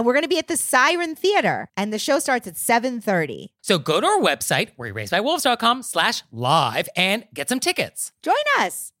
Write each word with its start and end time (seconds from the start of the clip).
And 0.00 0.06
we're 0.06 0.14
going 0.14 0.22
to 0.22 0.28
be 0.28 0.38
at 0.38 0.48
the 0.48 0.56
Siren 0.56 1.14
Theater, 1.14 1.68
and 1.76 1.92
the 1.92 1.98
show 1.98 2.18
starts 2.20 2.46
at 2.46 2.54
7.30. 2.54 3.48
So 3.60 3.76
go 3.76 4.00
to 4.00 4.06
our 4.06 4.18
website, 4.18 4.70
wereraisedbywolves.com 4.78 5.82
slash 5.82 6.22
live 6.32 6.88
and 6.96 7.26
get 7.34 7.50
some 7.50 7.60
tickets. 7.60 8.10
Join 8.22 8.34
us. 8.60 8.94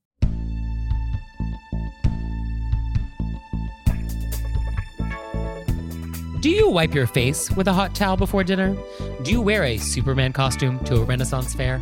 Do 6.40 6.50
you 6.50 6.68
wipe 6.68 6.94
your 6.94 7.06
face 7.06 7.50
with 7.50 7.66
a 7.66 7.72
hot 7.72 7.94
towel 7.94 8.18
before 8.18 8.44
dinner? 8.44 8.76
Do 9.22 9.30
you 9.30 9.40
wear 9.40 9.64
a 9.64 9.78
Superman 9.78 10.34
costume 10.34 10.84
to 10.84 10.96
a 10.96 11.04
Renaissance 11.04 11.54
fair? 11.54 11.80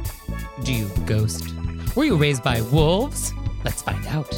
Do 0.63 0.73
you 0.73 0.89
ghost? 1.07 1.45
Were 1.97 2.05
you 2.05 2.17
raised 2.17 2.45
by 2.45 2.61
wolves? 2.61 3.33
Let's 3.65 3.83
find 3.83 4.07
out. 4.07 4.33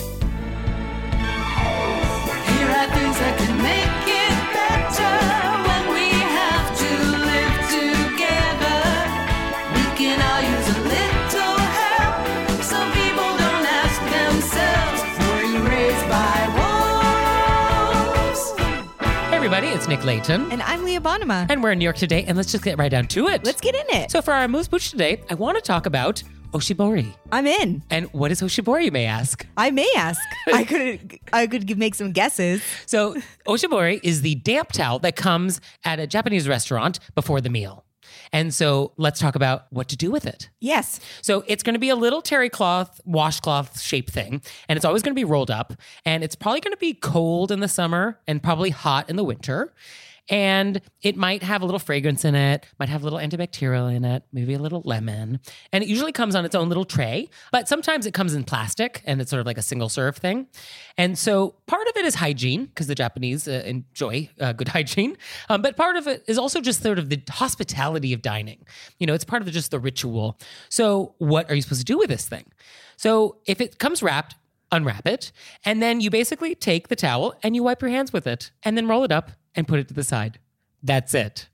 Everybody, 19.61 19.79
it's 19.79 19.89
Nick 19.89 20.05
Leighton. 20.07 20.51
And 20.51 20.63
I'm 20.63 20.85
Leah 20.85 21.03
Bonnema. 21.03 21.47
And 21.51 21.63
we're 21.63 21.73
in 21.73 21.79
New 21.79 21.85
York 21.85 21.97
today, 21.97 22.25
and 22.25 22.35
let's 22.35 22.51
just 22.51 22.65
get 22.65 22.79
right 22.79 22.89
down 22.89 23.07
to 23.09 23.29
it. 23.29 23.45
Let's 23.45 23.61
get 23.61 23.75
in 23.75 23.85
it. 23.91 24.11
So 24.11 24.23
for 24.23 24.33
our 24.33 24.45
amuse-bouche 24.45 24.89
today, 24.91 25.23
I 25.29 25.35
want 25.35 25.59
to 25.59 25.61
talk 25.61 25.85
about 25.85 26.23
Oshibori. 26.53 27.15
I'm 27.31 27.47
in. 27.47 27.83
And 27.91 28.07
what 28.15 28.33
is 28.33 28.41
Oshibori, 28.41 28.87
you 28.87 28.91
may 28.91 29.05
ask? 29.05 29.47
I 29.59 29.71
may 29.71 29.87
ask. 29.99 30.19
I 30.47 30.65
could 30.65 31.19
I 31.35 31.47
could 31.47 31.77
make 31.77 31.95
some 31.95 32.13
guesses. 32.13 32.63
So, 32.87 33.17
oshibori 33.47 34.01
is 34.03 34.23
the 34.23 34.37
damp 34.37 34.73
towel 34.73 34.99
that 35.01 35.17
comes 35.17 35.61
at 35.85 36.01
a 36.01 36.07
Japanese 36.07 36.49
restaurant 36.49 36.99
before 37.15 37.43
the 37.43 37.51
meal. 37.51 37.85
And 38.33 38.53
so, 38.55 38.93
let's 38.97 39.21
talk 39.21 39.35
about 39.35 39.67
what 39.71 39.89
to 39.89 39.97
do 39.97 40.11
with 40.11 40.27
it. 40.27 40.49
Yes. 40.61 41.01
So, 41.23 41.45
it's 41.47 41.63
going 41.63 41.75
to 41.75 41.81
be 41.81 41.91
a 41.91 41.97
little 41.97 42.23
terry 42.23 42.49
cloth, 42.49 43.01
washcloth 43.05 43.81
shape 43.81 44.11
thing, 44.11 44.43
and 44.69 44.77
it's 44.77 44.85
always 44.85 45.03
going 45.03 45.15
to 45.15 45.21
be 45.21 45.25
rolled 45.25 45.51
up, 45.51 45.75
and 46.05 46.23
it's 46.25 46.35
probably 46.35 46.61
going 46.61 46.73
to 46.73 46.79
be 46.79 46.95
cold 46.95 47.51
in 47.51 47.61
the 47.61 47.69
summer 47.69 48.19
and 48.27 48.43
probably 48.43 48.71
hot 48.71 49.09
in 49.11 49.17
the 49.17 49.25
winter. 49.25 49.73
And 50.31 50.81
it 51.03 51.17
might 51.17 51.43
have 51.43 51.61
a 51.61 51.65
little 51.65 51.81
fragrance 51.81 52.25
in 52.25 52.37
it, 52.37 52.65
might 52.79 52.89
have 52.89 53.03
a 53.03 53.05
little 53.05 53.19
antibacterial 53.19 53.93
in 53.93 54.05
it, 54.05 54.23
maybe 54.33 54.55
a 54.55 54.61
little 54.61 54.81
lemon. 54.85 55.41
And 55.73 55.83
it 55.83 55.89
usually 55.89 56.13
comes 56.13 56.37
on 56.37 56.45
its 56.45 56.55
own 56.55 56.69
little 56.69 56.85
tray, 56.85 57.29
but 57.51 57.69
sometimes 57.69 58.07
it 58.07 58.15
comes 58.15 58.33
in 58.33 58.45
plastic 58.45 59.03
and 59.05 59.21
it's 59.21 59.31
sort 59.31 59.41
of 59.41 59.47
like 59.47 59.59
a 59.59 59.63
single 59.63 59.89
serve 59.89 60.17
thing. 60.17 60.47
And 60.97 61.19
so 61.19 61.57
part 61.67 61.87
of 61.89 61.97
it 61.97 62.05
is 62.05 62.15
hygiene 62.15 62.67
because 62.67 62.87
the 62.87 62.95
Japanese 62.95 63.49
uh, 63.49 63.63
enjoy 63.67 64.31
uh, 64.41 64.53
good 64.53 64.69
hygiene. 64.79 65.17
Um, 65.49 65.63
but 65.63 65.77
part 65.77 65.97
of 65.97 66.07
it 66.07 66.25
is 66.29 66.39
also 66.39 66.61
just 66.61 66.81
sort 66.81 67.01
of 67.01 67.11
the 67.11 67.21
hospitality 67.29 68.13
of 68.13 68.23
dining. 68.23 68.65
You 68.99 69.09
know, 69.09 69.15
it's 69.15 69.25
part 69.25 69.43
of 69.43 69.51
just 69.51 69.73
the 69.73 69.81
ritual. 69.81 70.39
So 70.69 71.17
what 71.19 71.51
are 71.51 71.57
you 71.57 71.63
supposed 71.63 71.81
to 71.81 71.85
do 71.85 71.99
with 71.99 72.09
this 72.09 72.29
thing? 72.29 72.45
So 72.97 73.39
if 73.47 73.61
it 73.61 73.79
comes 73.79 74.01
wrapped, 74.01 74.37
unwrap 74.71 75.07
it, 75.07 75.33
and 75.65 75.83
then 75.83 76.01
you 76.01 76.11
basically 76.11 76.55
take 76.55 76.87
the 76.87 76.95
towel 76.95 77.35
and 77.43 77.57
you 77.57 77.65
wipe 77.65 77.83
your 77.83 77.91
hands 77.91 78.13
with 78.13 78.29
it 78.29 78.53
and 78.63 78.77
then 78.77 78.87
roll 78.87 79.03
it 79.03 79.11
up 79.11 79.33
and 79.55 79.67
put 79.67 79.79
it 79.81 79.89
to 79.89 79.95
the 79.95 80.05
side. 80.05 80.39
That's 80.83 81.15
it. 81.15 81.49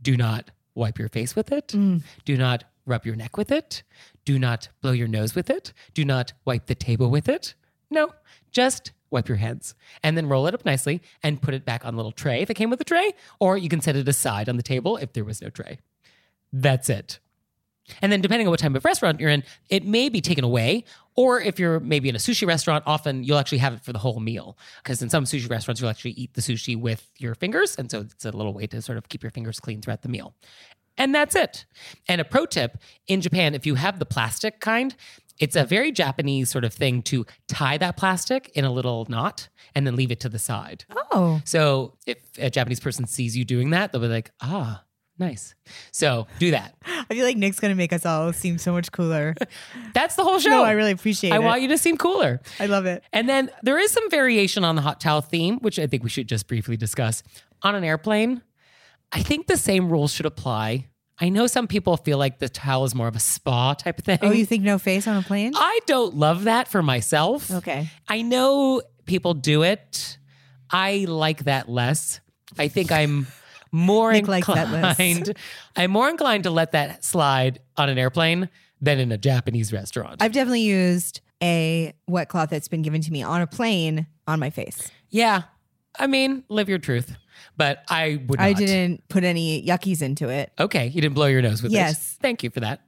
Do 0.00 0.16
not 0.16 0.50
wipe 0.74 0.98
your 0.98 1.08
face 1.08 1.36
with 1.36 1.52
it. 1.52 1.68
Mm. 1.68 2.02
Do 2.24 2.36
not 2.36 2.64
rub 2.86 3.06
your 3.06 3.16
neck 3.16 3.36
with 3.36 3.52
it. 3.52 3.82
Do 4.24 4.38
not 4.38 4.68
blow 4.80 4.92
your 4.92 5.08
nose 5.08 5.34
with 5.34 5.50
it. 5.50 5.72
Do 5.94 6.04
not 6.04 6.32
wipe 6.44 6.66
the 6.66 6.74
table 6.74 7.10
with 7.10 7.28
it. 7.28 7.54
No, 7.90 8.10
just 8.50 8.92
wipe 9.10 9.28
your 9.28 9.36
hands 9.36 9.74
and 10.02 10.16
then 10.16 10.28
roll 10.28 10.46
it 10.46 10.54
up 10.54 10.64
nicely 10.64 11.02
and 11.22 11.42
put 11.42 11.54
it 11.54 11.64
back 11.64 11.84
on 11.84 11.94
the 11.94 11.98
little 11.98 12.12
tray 12.12 12.40
if 12.40 12.50
it 12.50 12.54
came 12.54 12.70
with 12.70 12.80
a 12.80 12.84
tray, 12.84 13.12
or 13.38 13.56
you 13.56 13.68
can 13.68 13.80
set 13.80 13.96
it 13.96 14.08
aside 14.08 14.48
on 14.48 14.56
the 14.56 14.62
table 14.62 14.96
if 14.96 15.12
there 15.12 15.24
was 15.24 15.42
no 15.42 15.50
tray. 15.50 15.78
That's 16.52 16.88
it. 16.88 17.18
And 18.00 18.12
then, 18.12 18.20
depending 18.20 18.46
on 18.46 18.50
what 18.50 18.60
type 18.60 18.74
of 18.74 18.84
restaurant 18.84 19.20
you're 19.20 19.30
in, 19.30 19.42
it 19.68 19.84
may 19.84 20.08
be 20.08 20.20
taken 20.20 20.44
away. 20.44 20.84
Or 21.14 21.40
if 21.40 21.58
you're 21.58 21.80
maybe 21.80 22.08
in 22.08 22.14
a 22.14 22.18
sushi 22.18 22.46
restaurant, 22.46 22.84
often 22.86 23.24
you'll 23.24 23.38
actually 23.38 23.58
have 23.58 23.74
it 23.74 23.84
for 23.84 23.92
the 23.92 23.98
whole 23.98 24.20
meal. 24.20 24.56
Because 24.82 25.02
in 25.02 25.10
some 25.10 25.24
sushi 25.24 25.50
restaurants, 25.50 25.80
you'll 25.80 25.90
actually 25.90 26.12
eat 26.12 26.34
the 26.34 26.40
sushi 26.40 26.80
with 26.80 27.10
your 27.18 27.34
fingers. 27.34 27.76
And 27.76 27.90
so 27.90 28.00
it's 28.00 28.24
a 28.24 28.30
little 28.30 28.54
way 28.54 28.66
to 28.68 28.80
sort 28.80 28.98
of 28.98 29.08
keep 29.08 29.22
your 29.22 29.30
fingers 29.30 29.60
clean 29.60 29.82
throughout 29.82 30.02
the 30.02 30.08
meal. 30.08 30.34
And 30.96 31.14
that's 31.14 31.34
it. 31.34 31.64
And 32.08 32.20
a 32.20 32.24
pro 32.24 32.46
tip 32.46 32.78
in 33.06 33.20
Japan, 33.20 33.54
if 33.54 33.66
you 33.66 33.74
have 33.74 33.98
the 33.98 34.06
plastic 34.06 34.60
kind, 34.60 34.94
it's 35.38 35.56
a 35.56 35.64
very 35.64 35.90
Japanese 35.90 36.50
sort 36.50 36.64
of 36.64 36.72
thing 36.72 37.02
to 37.02 37.26
tie 37.48 37.78
that 37.78 37.96
plastic 37.96 38.50
in 38.54 38.64
a 38.64 38.70
little 38.70 39.06
knot 39.08 39.48
and 39.74 39.86
then 39.86 39.96
leave 39.96 40.12
it 40.12 40.20
to 40.20 40.28
the 40.28 40.38
side. 40.38 40.84
Oh. 41.10 41.40
So 41.44 41.96
if 42.06 42.18
a 42.38 42.50
Japanese 42.50 42.80
person 42.80 43.06
sees 43.06 43.36
you 43.36 43.44
doing 43.44 43.70
that, 43.70 43.92
they'll 43.92 44.00
be 44.00 44.08
like, 44.08 44.30
ah, 44.40 44.84
nice. 45.18 45.54
So 45.90 46.26
do 46.38 46.52
that. 46.52 46.74
I 46.86 47.14
feel 47.14 47.24
like 47.24 47.36
Nick's 47.36 47.60
gonna 47.60 47.74
make 47.74 47.92
us 47.92 48.06
all 48.06 48.32
seem 48.32 48.58
so 48.58 48.72
much 48.72 48.92
cooler. 48.92 49.34
That's 49.94 50.16
the 50.16 50.24
whole 50.24 50.38
show. 50.38 50.50
No, 50.50 50.64
I 50.64 50.72
really 50.72 50.92
appreciate 50.92 51.32
I 51.32 51.36
it. 51.36 51.38
I 51.40 51.44
want 51.44 51.62
you 51.62 51.68
to 51.68 51.78
seem 51.78 51.96
cooler. 51.96 52.40
I 52.58 52.66
love 52.66 52.86
it. 52.86 53.02
And 53.12 53.28
then 53.28 53.50
there 53.62 53.78
is 53.78 53.90
some 53.90 54.10
variation 54.10 54.64
on 54.64 54.76
the 54.76 54.82
hot 54.82 55.00
towel 55.00 55.20
theme, 55.20 55.58
which 55.58 55.78
I 55.78 55.86
think 55.86 56.02
we 56.02 56.10
should 56.10 56.28
just 56.28 56.46
briefly 56.46 56.76
discuss. 56.76 57.22
On 57.62 57.74
an 57.74 57.84
airplane, 57.84 58.42
I 59.12 59.22
think 59.22 59.46
the 59.46 59.56
same 59.56 59.88
rules 59.90 60.12
should 60.12 60.26
apply. 60.26 60.88
I 61.18 61.28
know 61.28 61.46
some 61.46 61.68
people 61.68 61.96
feel 61.96 62.18
like 62.18 62.38
the 62.38 62.48
towel 62.48 62.84
is 62.84 62.94
more 62.94 63.06
of 63.06 63.14
a 63.14 63.20
spa 63.20 63.74
type 63.74 63.98
of 63.98 64.04
thing. 64.04 64.18
Oh, 64.22 64.32
you 64.32 64.46
think 64.46 64.64
no 64.64 64.78
face 64.78 65.06
on 65.06 65.16
a 65.16 65.22
plane? 65.22 65.52
I 65.54 65.78
don't 65.86 66.16
love 66.16 66.44
that 66.44 66.66
for 66.66 66.82
myself. 66.82 67.50
Okay. 67.50 67.88
I 68.08 68.22
know 68.22 68.82
people 69.04 69.34
do 69.34 69.62
it. 69.62 70.18
I 70.70 71.04
like 71.08 71.44
that 71.44 71.68
less. 71.68 72.20
I 72.58 72.68
think 72.68 72.90
I'm 72.90 73.26
more 73.72 74.12
Nick 74.12 74.28
likes 74.28 74.46
that 74.46 74.70
less. 74.70 75.00
inclined. 75.00 75.36
I'm 75.76 75.90
more 75.90 76.08
inclined 76.08 76.44
to 76.44 76.50
let 76.50 76.72
that 76.72 77.04
slide 77.04 77.58
on 77.76 77.88
an 77.88 77.98
airplane 77.98 78.48
than 78.80 78.98
in 78.98 79.10
a 79.12 79.18
Japanese 79.18 79.72
restaurant. 79.72 80.22
I've 80.22 80.32
definitely 80.32 80.62
used 80.62 81.20
a 81.42 81.92
wet 82.06 82.28
cloth 82.28 82.50
that's 82.50 82.68
been 82.68 82.82
given 82.82 83.00
to 83.00 83.10
me 83.10 83.22
on 83.22 83.40
a 83.42 83.46
plane 83.46 84.06
on 84.28 84.38
my 84.38 84.50
face. 84.50 84.90
yeah. 85.10 85.42
I 85.98 86.06
mean, 86.06 86.42
live 86.48 86.70
your 86.70 86.78
truth. 86.78 87.14
But 87.54 87.84
I 87.90 88.22
would 88.26 88.38
not. 88.38 88.44
I 88.46 88.54
didn't 88.54 89.06
put 89.08 89.24
any 89.24 89.62
yuckies 89.62 90.00
into 90.00 90.30
it. 90.30 90.50
Okay, 90.58 90.86
you 90.86 91.02
didn't 91.02 91.14
blow 91.14 91.26
your 91.26 91.42
nose 91.42 91.62
with 91.62 91.70
it. 91.70 91.74
Yes. 91.74 92.16
Thank 92.22 92.42
you 92.42 92.48
for 92.48 92.60
that. 92.60 92.80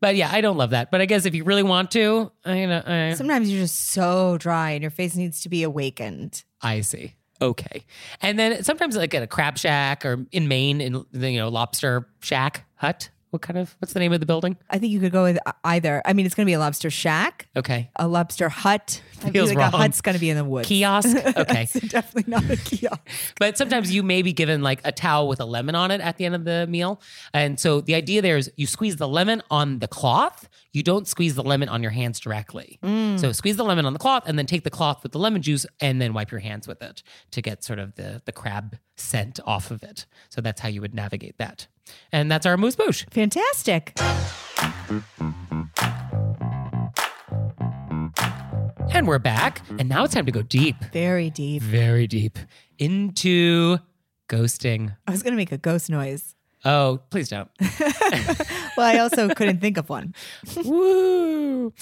But 0.00 0.16
yeah, 0.16 0.30
I 0.32 0.40
don't 0.40 0.56
love 0.56 0.70
that. 0.70 0.90
But 0.90 1.02
I 1.02 1.04
guess 1.06 1.26
if 1.26 1.34
you 1.34 1.44
really 1.44 1.62
want 1.62 1.90
to, 1.90 2.32
I, 2.46 2.60
you 2.60 2.66
know, 2.68 2.82
I, 2.86 3.12
Sometimes 3.14 3.50
you're 3.50 3.60
just 3.60 3.90
so 3.90 4.38
dry 4.38 4.70
and 4.70 4.80
your 4.80 4.90
face 4.90 5.14
needs 5.14 5.42
to 5.42 5.50
be 5.50 5.62
awakened. 5.62 6.42
I 6.62 6.80
see. 6.80 7.16
Okay. 7.40 7.84
And 8.20 8.38
then 8.38 8.62
sometimes 8.64 8.96
like 8.96 9.14
at 9.14 9.22
a 9.22 9.26
crab 9.26 9.58
shack 9.58 10.04
or 10.04 10.26
in 10.32 10.48
Maine 10.48 10.80
in 10.80 11.04
the 11.12 11.30
you 11.30 11.38
know 11.38 11.48
lobster 11.48 12.08
shack 12.20 12.64
hut 12.76 13.10
What 13.30 13.42
kind 13.42 13.58
of 13.58 13.76
what's 13.78 13.92
the 13.92 14.00
name 14.00 14.12
of 14.12 14.20
the 14.20 14.26
building? 14.26 14.56
I 14.70 14.78
think 14.78 14.92
you 14.92 15.00
could 15.00 15.12
go 15.12 15.24
with 15.24 15.38
either. 15.64 16.00
I 16.04 16.12
mean, 16.14 16.24
it's 16.26 16.34
going 16.34 16.46
to 16.46 16.48
be 16.48 16.54
a 16.54 16.58
lobster 16.58 16.88
shack, 16.90 17.46
Okay. 17.56 17.90
a 17.96 18.08
lobster 18.08 18.48
hut. 18.48 19.02
I 19.18 19.20
feel 19.24 19.32
Feels 19.32 19.48
like 19.50 19.58
wrong. 19.58 19.74
a 19.74 19.76
hut's 19.76 20.00
going 20.00 20.14
to 20.14 20.20
be 20.20 20.30
in 20.30 20.36
the 20.36 20.44
woods. 20.44 20.68
Kiosk. 20.68 21.16
Okay. 21.36 21.68
Definitely 21.88 22.30
not 22.30 22.48
a 22.50 22.56
kiosk. 22.56 23.00
But 23.38 23.58
sometimes 23.58 23.92
you 23.92 24.02
may 24.02 24.22
be 24.22 24.32
given 24.32 24.62
like 24.62 24.80
a 24.84 24.92
towel 24.92 25.28
with 25.28 25.40
a 25.40 25.44
lemon 25.44 25.74
on 25.74 25.90
it 25.90 26.00
at 26.00 26.16
the 26.16 26.24
end 26.24 26.34
of 26.34 26.44
the 26.44 26.66
meal. 26.68 27.00
And 27.34 27.58
so 27.60 27.80
the 27.80 27.94
idea 27.94 28.22
there 28.22 28.36
is 28.36 28.50
you 28.56 28.66
squeeze 28.66 28.96
the 28.96 29.08
lemon 29.08 29.42
on 29.50 29.80
the 29.80 29.88
cloth. 29.88 30.48
You 30.72 30.82
don't 30.82 31.06
squeeze 31.08 31.34
the 31.34 31.42
lemon 31.42 31.68
on 31.68 31.82
your 31.82 31.90
hands 31.90 32.20
directly. 32.20 32.78
Mm. 32.82 33.18
So 33.20 33.32
squeeze 33.32 33.56
the 33.56 33.64
lemon 33.64 33.84
on 33.86 33.92
the 33.92 33.98
cloth 33.98 34.22
and 34.26 34.38
then 34.38 34.46
take 34.46 34.64
the 34.64 34.70
cloth 34.70 35.02
with 35.02 35.12
the 35.12 35.18
lemon 35.18 35.42
juice 35.42 35.66
and 35.80 36.00
then 36.00 36.12
wipe 36.14 36.30
your 36.30 36.40
hands 36.40 36.68
with 36.68 36.80
it 36.82 37.02
to 37.32 37.42
get 37.42 37.64
sort 37.64 37.78
of 37.78 37.94
the, 37.96 38.22
the 38.24 38.32
crab 38.32 38.78
scent 38.96 39.40
off 39.44 39.70
of 39.70 39.82
it. 39.82 40.06
So 40.30 40.40
that's 40.40 40.60
how 40.60 40.68
you 40.68 40.80
would 40.80 40.94
navigate 40.94 41.38
that. 41.38 41.66
And 42.12 42.30
that's 42.30 42.46
our 42.46 42.54
amuse-bouche. 42.54 43.06
Fantastic. 43.10 43.92
And 48.90 49.06
we're 49.06 49.18
back. 49.18 49.62
And 49.78 49.88
now 49.88 50.04
it's 50.04 50.14
time 50.14 50.26
to 50.26 50.32
go 50.32 50.42
deep, 50.42 50.76
Very 50.92 51.30
deep. 51.30 51.62
very 51.62 52.06
deep 52.06 52.38
into 52.78 53.78
ghosting. 54.28 54.96
I 55.06 55.10
was 55.10 55.22
going 55.22 55.32
to 55.32 55.36
make 55.36 55.52
a 55.52 55.58
ghost 55.58 55.90
noise. 55.90 56.34
Oh, 56.64 57.00
please 57.10 57.28
don't. 57.28 57.48
Well, 58.76 58.86
I 58.86 58.98
also 59.00 59.28
couldn't 59.34 59.60
think 59.60 59.76
of 59.76 59.88
one. 59.88 60.14
Woo. 60.64 61.72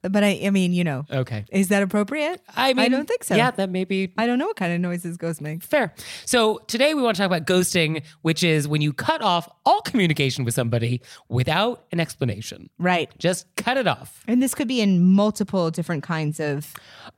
But 0.00 0.24
I, 0.24 0.40
I 0.44 0.50
mean, 0.50 0.72
you 0.72 0.84
know, 0.84 1.04
Okay. 1.10 1.44
is 1.52 1.68
that 1.68 1.82
appropriate? 1.82 2.40
I 2.56 2.72
mean, 2.72 2.84
I 2.84 2.88
don't 2.88 3.06
think 3.06 3.24
so. 3.24 3.34
Yeah, 3.34 3.50
that 3.50 3.68
may 3.68 3.84
be 3.84 4.12
I 4.16 4.26
don't 4.26 4.38
know 4.38 4.46
what 4.46 4.56
kind 4.56 4.72
of 4.72 4.80
noises 4.80 5.18
ghosts 5.18 5.42
make. 5.42 5.62
fair. 5.62 5.92
So 6.24 6.58
today 6.66 6.94
we 6.94 7.02
want 7.02 7.16
to 7.16 7.22
talk 7.22 7.26
about 7.26 7.46
ghosting, 7.46 8.02
which 8.22 8.42
is 8.42 8.66
when 8.66 8.80
you 8.80 8.94
cut 8.94 9.20
off 9.20 9.48
all 9.66 9.82
communication 9.82 10.44
with 10.46 10.54
somebody 10.54 11.02
without 11.28 11.84
an 11.92 12.00
explanation. 12.00 12.70
Right. 12.78 13.10
Just 13.18 13.54
cut 13.56 13.76
it 13.76 13.86
off. 13.86 14.22
And 14.26 14.42
this 14.42 14.54
could 14.54 14.68
be 14.68 14.80
in 14.80 15.02
multiple 15.12 15.70
different 15.70 16.04
kinds 16.04 16.40
of. 16.40 16.72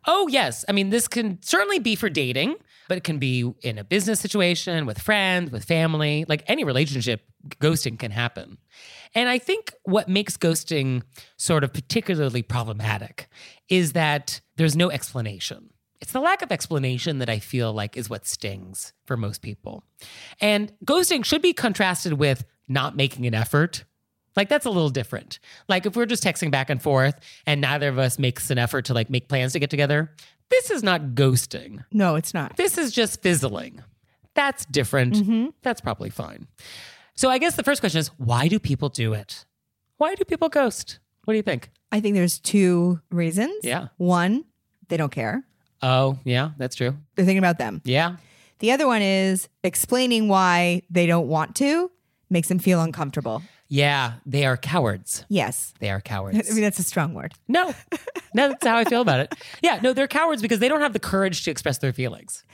Oh, 0.07 0.27
yes. 0.27 0.65
I 0.69 0.73
mean, 0.73 0.91
this 0.91 1.07
can 1.07 1.39
certainly 1.43 1.79
be 1.79 1.95
for 1.95 2.09
dating, 2.09 2.57
but 2.89 2.97
it 2.97 3.05
can 3.05 3.19
be 3.19 3.53
in 3.63 3.79
a 3.79 3.85
business 3.85 4.19
situation, 4.19 4.87
with 4.87 4.99
friends, 4.99 5.53
with 5.53 5.65
family, 5.65 6.25
like 6.29 6.43
any 6.47 6.65
relationship, 6.65 7.23
ghosting 7.61 7.99
can 7.99 8.11
happen. 8.11 8.59
And 9.15 9.29
I 9.29 9.39
think 9.39 9.75
what 9.85 10.09
makes 10.09 10.37
ghosting 10.37 11.03
sort 11.37 11.65
of 11.65 11.73
particularly 11.73 12.43
problematic 12.43 13.29
is 13.69 13.93
that 13.93 14.41
there's 14.57 14.77
no 14.77 14.91
explanation. 14.91 15.71
It's 16.01 16.13
the 16.13 16.21
lack 16.21 16.43
of 16.43 16.53
explanation 16.53 17.19
that 17.19 17.29
I 17.29 17.39
feel 17.39 17.73
like 17.73 17.97
is 17.97 18.09
what 18.09 18.27
stings 18.27 18.93
for 19.05 19.17
most 19.17 19.43
people. 19.43 19.85
And 20.41 20.73
ghosting 20.85 21.25
should 21.25 21.43
be 21.43 21.53
contrasted 21.53 22.15
with 22.15 22.45
not 22.69 22.97
making 22.97 23.27
an 23.27 23.35
effort. 23.35 23.85
Like 24.37 24.49
that's 24.49 24.67
a 24.67 24.71
little 24.71 24.91
different. 24.91 25.41
Like 25.69 25.87
if 25.87 25.97
we're 25.97 26.07
just 26.07 26.23
texting 26.23 26.53
back 26.53 26.71
and 26.71 26.81
forth 26.81 27.19
and 27.47 27.61
neither 27.61 27.89
of 27.89 27.99
us 27.99 28.19
makes 28.19 28.51
an 28.51 28.59
effort 28.59 28.85
to 28.85 28.95
like 28.95 29.11
make 29.11 29.29
plans 29.29 29.53
to 29.55 29.59
get 29.59 29.71
together, 29.71 30.15
this 30.51 30.71
is 30.71 30.83
not 30.83 31.15
ghosting. 31.15 31.85
No, 31.93 32.17
it's 32.17 32.35
not. 32.35 32.57
This 32.57 32.79
is 32.79 32.93
just 32.93 33.23
fizzling. 33.23 33.83
That's 34.35 34.65
different. 34.67 35.15
Mm-hmm. 35.15 35.47
That's 35.63 35.81
probably 35.81 36.11
fine. 36.11 36.47
So 37.15 37.29
I 37.29 37.39
guess 37.39 37.57
the 37.57 37.65
first 37.65 37.81
question 37.81 37.99
is 37.99 38.09
why 38.19 38.49
do 38.49 38.59
people 38.59 38.89
do 38.89 39.13
it? 39.13 39.45
Why 39.97 40.15
do 40.15 40.25
people 40.25 40.49
ghost? 40.49 41.01
What 41.25 41.33
do 41.33 41.37
you 41.37 41.43
think? 41.43 41.71
I 41.91 42.01
think 42.01 42.15
there's 42.15 42.39
two 42.39 43.01
reasons. 43.11 43.65
Yeah. 43.65 43.89
One, 43.97 44.45
they 44.89 44.97
don't 44.97 45.11
care. 45.11 45.45
Oh, 45.83 46.19
yeah, 46.25 46.51
that's 46.59 46.77
true. 46.77 46.97
They're 47.15 47.25
thinking 47.25 47.39
about 47.39 47.59
them. 47.59 47.83
Yeah. 47.85 48.17
The 48.61 48.73
other 48.73 48.87
one 48.87 49.03
is 49.03 49.49
explaining 49.63 50.29
why 50.29 50.83
they 50.91 51.07
don't 51.07 51.29
want 51.29 51.55
to 51.57 51.91
makes 52.31 52.49
them 52.49 52.59
feel 52.59 52.81
uncomfortable. 52.81 53.43
Yeah, 53.71 54.15
they 54.25 54.47
are 54.47 54.57
cowards. 54.57 55.27
Yes. 55.29 55.75
They 55.79 55.91
are 55.91 56.01
cowards. 56.15 56.51
I 56.51 56.55
mean, 56.55 56.63
that's 56.63 56.79
a 56.79 56.83
strong 56.83 57.13
word. 57.15 57.35
no, 57.49 57.75
no, 58.35 58.49
that's 58.49 58.67
how 58.67 58.77
I 58.79 58.85
feel 58.85 59.03
about 59.03 59.21
it. 59.21 59.35
Yeah, 59.63 59.79
no, 59.83 59.93
they're 59.93 60.09
cowards 60.09 60.41
because 60.41 60.59
they 60.59 60.69
don't 60.69 60.81
have 60.81 60.95
the 60.95 60.99
courage 60.99 61.45
to 61.45 61.51
express 61.51 61.79
their 61.79 61.93
feelings. 61.93 62.45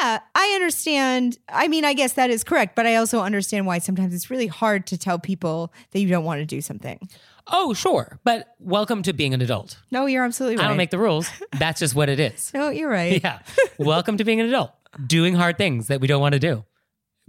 Yeah, 0.00 0.18
I 0.34 0.52
understand. 0.54 1.38
I 1.48 1.68
mean, 1.68 1.84
I 1.84 1.92
guess 1.94 2.14
that 2.14 2.30
is 2.30 2.42
correct, 2.42 2.74
but 2.74 2.86
I 2.86 2.96
also 2.96 3.20
understand 3.20 3.66
why 3.66 3.78
sometimes 3.78 4.14
it's 4.14 4.30
really 4.30 4.48
hard 4.48 4.86
to 4.88 4.98
tell 4.98 5.18
people 5.18 5.72
that 5.92 6.00
you 6.00 6.08
don't 6.08 6.24
want 6.24 6.40
to 6.40 6.44
do 6.46 6.60
something. 6.60 7.08
Oh, 7.46 7.74
sure. 7.74 8.18
But 8.24 8.54
welcome 8.58 9.02
to 9.02 9.12
being 9.12 9.34
an 9.34 9.42
adult. 9.42 9.78
No, 9.90 10.06
you're 10.06 10.24
absolutely 10.24 10.56
right. 10.56 10.64
I 10.64 10.68
don't 10.68 10.78
make 10.78 10.90
the 10.90 10.98
rules. 10.98 11.28
That's 11.58 11.78
just 11.80 11.94
what 11.94 12.08
it 12.08 12.18
is. 12.18 12.50
No, 12.54 12.70
you're 12.70 12.88
right. 12.90 13.20
Yeah. 13.22 13.40
welcome 13.78 14.16
to 14.16 14.24
being 14.24 14.40
an 14.40 14.46
adult. 14.46 14.72
Doing 15.06 15.34
hard 15.34 15.58
things 15.58 15.88
that 15.88 16.00
we 16.00 16.06
don't 16.06 16.20
want 16.22 16.32
to 16.32 16.38
do. 16.38 16.64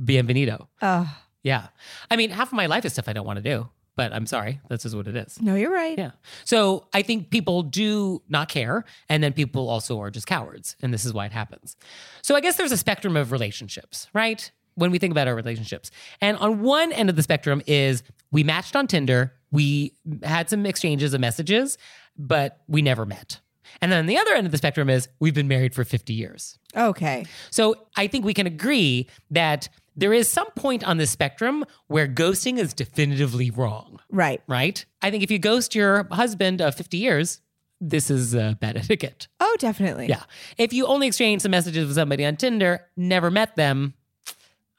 Bienvenido. 0.01 0.67
Uh, 0.81 1.05
Yeah. 1.45 1.67
I 2.09 2.15
mean, 2.15 2.31
half 2.31 2.47
of 2.47 2.53
my 2.53 2.65
life 2.65 2.85
is 2.85 2.93
stuff 2.93 3.07
I 3.07 3.13
don't 3.13 3.25
want 3.25 3.37
to 3.37 3.43
do, 3.43 3.69
but 3.95 4.11
I'm 4.11 4.25
sorry. 4.25 4.59
That's 4.67 4.81
just 4.81 4.95
what 4.95 5.07
it 5.07 5.15
is. 5.15 5.39
no, 5.39 5.53
you're 5.53 5.71
right. 5.71 5.95
Yeah. 5.95 6.11
So 6.43 6.87
I 6.91 7.03
think 7.03 7.29
people 7.29 7.61
do 7.61 8.23
not 8.27 8.49
care. 8.49 8.83
And 9.09 9.23
then 9.23 9.31
people 9.31 9.69
also 9.69 10.01
are 10.01 10.09
just 10.09 10.25
cowards. 10.25 10.75
And 10.81 10.91
this 10.91 11.05
is 11.05 11.13
why 11.13 11.27
it 11.27 11.31
happens. 11.31 11.77
So 12.23 12.35
I 12.35 12.41
guess 12.41 12.57
there's 12.57 12.71
a 12.71 12.77
spectrum 12.77 13.15
of 13.15 13.31
relationships, 13.31 14.07
right? 14.11 14.51
When 14.73 14.89
we 14.89 14.97
think 14.97 15.11
about 15.11 15.27
our 15.27 15.35
relationships. 15.35 15.91
And 16.19 16.35
on 16.37 16.61
one 16.63 16.91
end 16.91 17.11
of 17.11 17.15
the 17.15 17.23
spectrum 17.23 17.61
is 17.67 18.01
we 18.31 18.43
matched 18.43 18.75
on 18.75 18.87
Tinder, 18.87 19.31
we 19.51 19.93
had 20.23 20.49
some 20.49 20.65
exchanges 20.65 21.13
of 21.13 21.21
messages, 21.21 21.77
but 22.17 22.61
we 22.67 22.81
never 22.81 23.05
met. 23.05 23.39
And 23.81 23.91
then 23.91 24.07
the 24.07 24.17
other 24.17 24.33
end 24.33 24.47
of 24.47 24.51
the 24.51 24.57
spectrum 24.57 24.89
is 24.89 25.07
we've 25.19 25.35
been 25.35 25.47
married 25.47 25.75
for 25.75 25.83
50 25.83 26.11
years. 26.11 26.57
Okay. 26.75 27.25
So 27.51 27.75
I 27.95 28.07
think 28.07 28.25
we 28.25 28.33
can 28.33 28.47
agree 28.47 29.07
that 29.29 29.69
there 29.95 30.13
is 30.13 30.27
some 30.27 30.49
point 30.51 30.83
on 30.83 30.97
the 30.97 31.07
spectrum 31.07 31.63
where 31.87 32.07
ghosting 32.07 32.57
is 32.59 32.73
definitively 32.73 33.49
wrong 33.49 33.99
Right. 34.09 34.41
right? 34.47 34.85
I 35.01 35.11
think 35.11 35.23
if 35.23 35.31
you 35.31 35.39
ghost 35.39 35.75
your 35.75 36.07
husband 36.11 36.61
of 36.61 36.75
50 36.75 36.97
years, 36.97 37.41
this 37.81 38.09
is 38.09 38.33
uh, 38.35 38.55
bad 38.59 38.77
etiquette. 38.77 39.27
Oh, 39.39 39.55
definitely. 39.59 40.07
Yeah. 40.07 40.23
If 40.57 40.73
you 40.73 40.85
only 40.87 41.07
exchange 41.07 41.41
some 41.41 41.51
messages 41.51 41.85
with 41.87 41.95
somebody 41.95 42.25
on 42.25 42.35
Tinder, 42.37 42.87
never 42.97 43.29
met 43.31 43.55
them, 43.55 43.93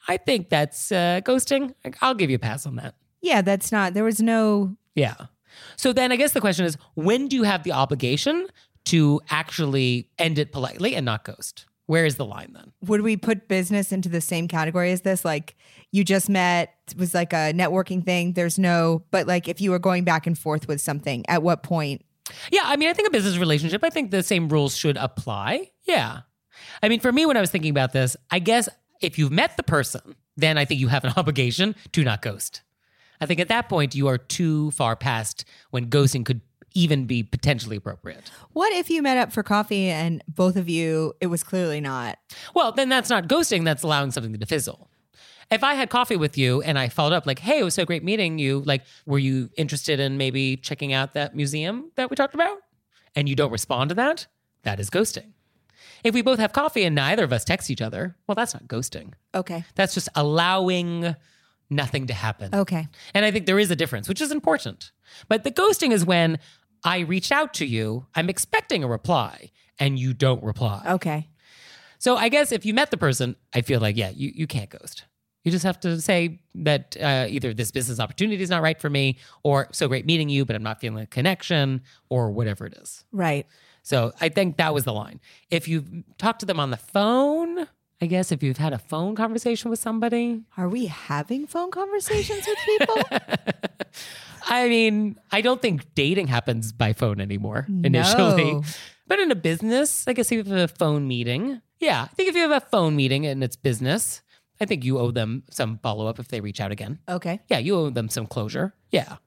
I 0.08 0.16
think 0.16 0.48
that's 0.50 0.92
uh, 0.92 1.20
ghosting. 1.24 1.74
I'll 2.00 2.14
give 2.14 2.30
you 2.30 2.36
a 2.36 2.40
pass 2.40 2.66
on 2.66 2.76
that. 2.76 2.94
Yeah, 3.22 3.42
that's 3.42 3.72
not, 3.72 3.94
there 3.94 4.04
was 4.04 4.20
no, 4.20 4.76
Yeah. 4.94 5.14
So 5.76 5.92
then 5.92 6.12
I 6.12 6.16
guess 6.16 6.32
the 6.32 6.40
question 6.40 6.64
is 6.66 6.76
when 6.94 7.28
do 7.28 7.36
you 7.36 7.42
have 7.44 7.62
the 7.64 7.72
obligation 7.72 8.46
to 8.86 9.20
actually 9.30 10.08
end 10.18 10.38
it 10.38 10.52
politely 10.52 10.94
and 10.94 11.04
not 11.06 11.24
ghost? 11.24 11.64
Where 11.86 12.04
is 12.04 12.16
the 12.16 12.24
line 12.24 12.52
then? 12.52 12.72
would 12.86 13.02
we 13.02 13.16
put 13.16 13.48
business 13.48 13.92
into 13.92 14.08
the 14.08 14.20
same 14.20 14.48
category 14.48 14.92
as 14.92 15.02
this? 15.02 15.24
Like 15.24 15.56
you 15.92 16.04
just 16.04 16.28
met, 16.28 16.74
it 16.90 16.98
was 16.98 17.14
like 17.14 17.32
a 17.32 17.52
networking 17.52 18.04
thing. 18.04 18.32
There's 18.32 18.58
no, 18.58 19.04
but 19.10 19.26
like 19.26 19.48
if 19.48 19.60
you 19.60 19.70
were 19.70 19.78
going 19.78 20.04
back 20.04 20.26
and 20.26 20.38
forth 20.38 20.68
with 20.68 20.80
something, 20.80 21.24
at 21.28 21.42
what 21.42 21.62
point? 21.62 22.04
Yeah, 22.50 22.62
I 22.64 22.76
mean, 22.76 22.88
I 22.88 22.92
think 22.92 23.08
a 23.08 23.10
business 23.10 23.38
relationship, 23.38 23.84
I 23.84 23.90
think 23.90 24.10
the 24.10 24.22
same 24.22 24.48
rules 24.48 24.76
should 24.76 24.96
apply. 24.96 25.70
Yeah. 25.84 26.20
I 26.82 26.88
mean, 26.88 27.00
for 27.00 27.12
me, 27.12 27.26
when 27.26 27.36
I 27.36 27.40
was 27.40 27.50
thinking 27.50 27.70
about 27.70 27.92
this, 27.92 28.16
I 28.30 28.40
guess 28.40 28.68
if 29.00 29.18
you've 29.18 29.32
met 29.32 29.56
the 29.56 29.62
person, 29.62 30.16
then 30.36 30.58
I 30.58 30.64
think 30.64 30.80
you 30.80 30.88
have 30.88 31.04
an 31.04 31.12
obligation 31.16 31.74
to 31.92 32.02
not 32.02 32.22
ghost. 32.22 32.62
I 33.20 33.26
think 33.26 33.40
at 33.40 33.48
that 33.48 33.68
point, 33.68 33.94
you 33.94 34.08
are 34.08 34.18
too 34.18 34.70
far 34.72 34.96
past 34.96 35.44
when 35.70 35.88
ghosting 35.88 36.24
could 36.24 36.40
even 36.76 37.06
be 37.06 37.22
potentially 37.22 37.76
appropriate. 37.76 38.30
What 38.52 38.72
if 38.72 38.90
you 38.90 39.00
met 39.02 39.16
up 39.16 39.32
for 39.32 39.42
coffee 39.42 39.88
and 39.88 40.22
both 40.28 40.56
of 40.56 40.68
you, 40.68 41.14
it 41.20 41.28
was 41.28 41.42
clearly 41.42 41.80
not? 41.80 42.18
Well, 42.54 42.70
then 42.70 42.90
that's 42.90 43.08
not 43.08 43.28
ghosting, 43.28 43.64
that's 43.64 43.82
allowing 43.82 44.10
something 44.10 44.38
to 44.38 44.46
fizzle. 44.46 44.90
If 45.50 45.64
I 45.64 45.74
had 45.74 45.90
coffee 45.90 46.16
with 46.16 46.36
you 46.36 46.60
and 46.62 46.78
I 46.78 46.88
followed 46.88 47.14
up 47.14 47.26
like, 47.26 47.38
"Hey, 47.38 47.60
it 47.60 47.64
was 47.64 47.74
so 47.74 47.84
great 47.84 48.04
meeting 48.04 48.38
you. 48.38 48.60
Like, 48.66 48.82
were 49.06 49.18
you 49.18 49.48
interested 49.56 50.00
in 50.00 50.18
maybe 50.18 50.56
checking 50.56 50.92
out 50.92 51.14
that 51.14 51.34
museum 51.34 51.92
that 51.96 52.10
we 52.10 52.16
talked 52.16 52.34
about?" 52.34 52.58
And 53.14 53.28
you 53.28 53.34
don't 53.34 53.52
respond 53.52 53.88
to 53.88 53.94
that, 53.94 54.26
that 54.64 54.78
is 54.78 54.90
ghosting. 54.90 55.32
If 56.04 56.14
we 56.14 56.20
both 56.20 56.38
have 56.38 56.52
coffee 56.52 56.84
and 56.84 56.94
neither 56.94 57.24
of 57.24 57.32
us 57.32 57.44
text 57.44 57.70
each 57.70 57.80
other, 57.80 58.16
well, 58.26 58.34
that's 58.34 58.52
not 58.52 58.66
ghosting. 58.66 59.14
Okay. 59.34 59.64
That's 59.76 59.94
just 59.94 60.08
allowing 60.14 61.14
nothing 61.70 62.06
to 62.08 62.14
happen. 62.14 62.54
Okay. 62.54 62.86
And 63.14 63.24
I 63.24 63.30
think 63.30 63.46
there 63.46 63.58
is 63.58 63.70
a 63.70 63.76
difference, 63.76 64.08
which 64.08 64.20
is 64.20 64.30
important. 64.30 64.92
But 65.28 65.44
the 65.44 65.50
ghosting 65.50 65.92
is 65.92 66.04
when 66.04 66.38
I 66.86 67.00
reach 67.00 67.32
out 67.32 67.52
to 67.54 67.66
you, 67.66 68.06
I'm 68.14 68.30
expecting 68.30 68.84
a 68.84 68.88
reply, 68.88 69.50
and 69.78 69.98
you 69.98 70.14
don't 70.14 70.42
reply. 70.42 70.82
Okay. 70.86 71.28
So 71.98 72.16
I 72.16 72.28
guess 72.28 72.52
if 72.52 72.64
you 72.64 72.72
met 72.74 72.90
the 72.90 72.96
person, 72.96 73.34
I 73.52 73.62
feel 73.62 73.80
like, 73.80 73.96
yeah, 73.96 74.10
you, 74.10 74.30
you 74.34 74.46
can't 74.46 74.70
ghost. 74.70 75.04
You 75.42 75.50
just 75.50 75.64
have 75.64 75.80
to 75.80 76.00
say 76.00 76.40
that 76.54 76.96
uh, 77.00 77.26
either 77.28 77.52
this 77.52 77.70
business 77.70 78.00
opportunity 78.00 78.42
is 78.42 78.50
not 78.50 78.62
right 78.62 78.80
for 78.80 78.88
me, 78.88 79.18
or 79.42 79.68
so 79.72 79.88
great 79.88 80.06
meeting 80.06 80.28
you, 80.28 80.44
but 80.44 80.54
I'm 80.56 80.62
not 80.62 80.80
feeling 80.80 81.02
a 81.02 81.06
connection, 81.06 81.82
or 82.08 82.30
whatever 82.30 82.66
it 82.66 82.74
is. 82.74 83.04
Right. 83.12 83.46
So 83.82 84.12
I 84.20 84.28
think 84.28 84.56
that 84.56 84.74
was 84.74 84.84
the 84.84 84.92
line. 84.92 85.20
If 85.50 85.68
you've 85.68 85.88
talked 86.18 86.40
to 86.40 86.46
them 86.46 86.58
on 86.60 86.70
the 86.70 86.76
phone, 86.76 87.66
I 88.00 88.06
guess 88.06 88.30
if 88.30 88.42
you've 88.42 88.58
had 88.58 88.72
a 88.72 88.78
phone 88.78 89.14
conversation 89.14 89.70
with 89.70 89.78
somebody, 89.78 90.42
Are 90.56 90.68
we 90.68 90.86
having 90.86 91.46
phone 91.46 91.70
conversations 91.70 92.44
with 92.46 92.58
people? 92.66 93.18
I 94.46 94.68
mean, 94.68 95.18
I 95.32 95.40
don't 95.40 95.60
think 95.60 95.94
dating 95.94 96.28
happens 96.28 96.72
by 96.72 96.92
phone 96.92 97.20
anymore 97.20 97.66
initially. 97.68 98.52
No. 98.54 98.62
But 99.08 99.20
in 99.20 99.30
a 99.30 99.36
business, 99.36 100.08
I 100.08 100.14
guess 100.14 100.32
if 100.32 100.44
you 100.48 100.52
have 100.52 100.70
a 100.70 100.74
phone 100.74 101.06
meeting, 101.06 101.60
yeah, 101.78 102.02
I 102.10 102.14
think 102.14 102.28
if 102.28 102.34
you 102.34 102.42
have 102.42 102.50
a 102.50 102.66
phone 102.66 102.96
meeting 102.96 103.24
and 103.24 103.44
it's 103.44 103.54
business, 103.54 104.20
I 104.60 104.64
think 104.64 104.84
you 104.84 104.98
owe 104.98 105.12
them 105.12 105.44
some 105.48 105.78
follow 105.78 106.08
up 106.08 106.18
if 106.18 106.26
they 106.26 106.40
reach 106.40 106.60
out 106.60 106.72
again. 106.72 106.98
Okay. 107.08 107.38
Yeah, 107.48 107.58
you 107.58 107.76
owe 107.76 107.90
them 107.90 108.08
some 108.08 108.26
closure. 108.26 108.74
Yeah. 108.90 109.18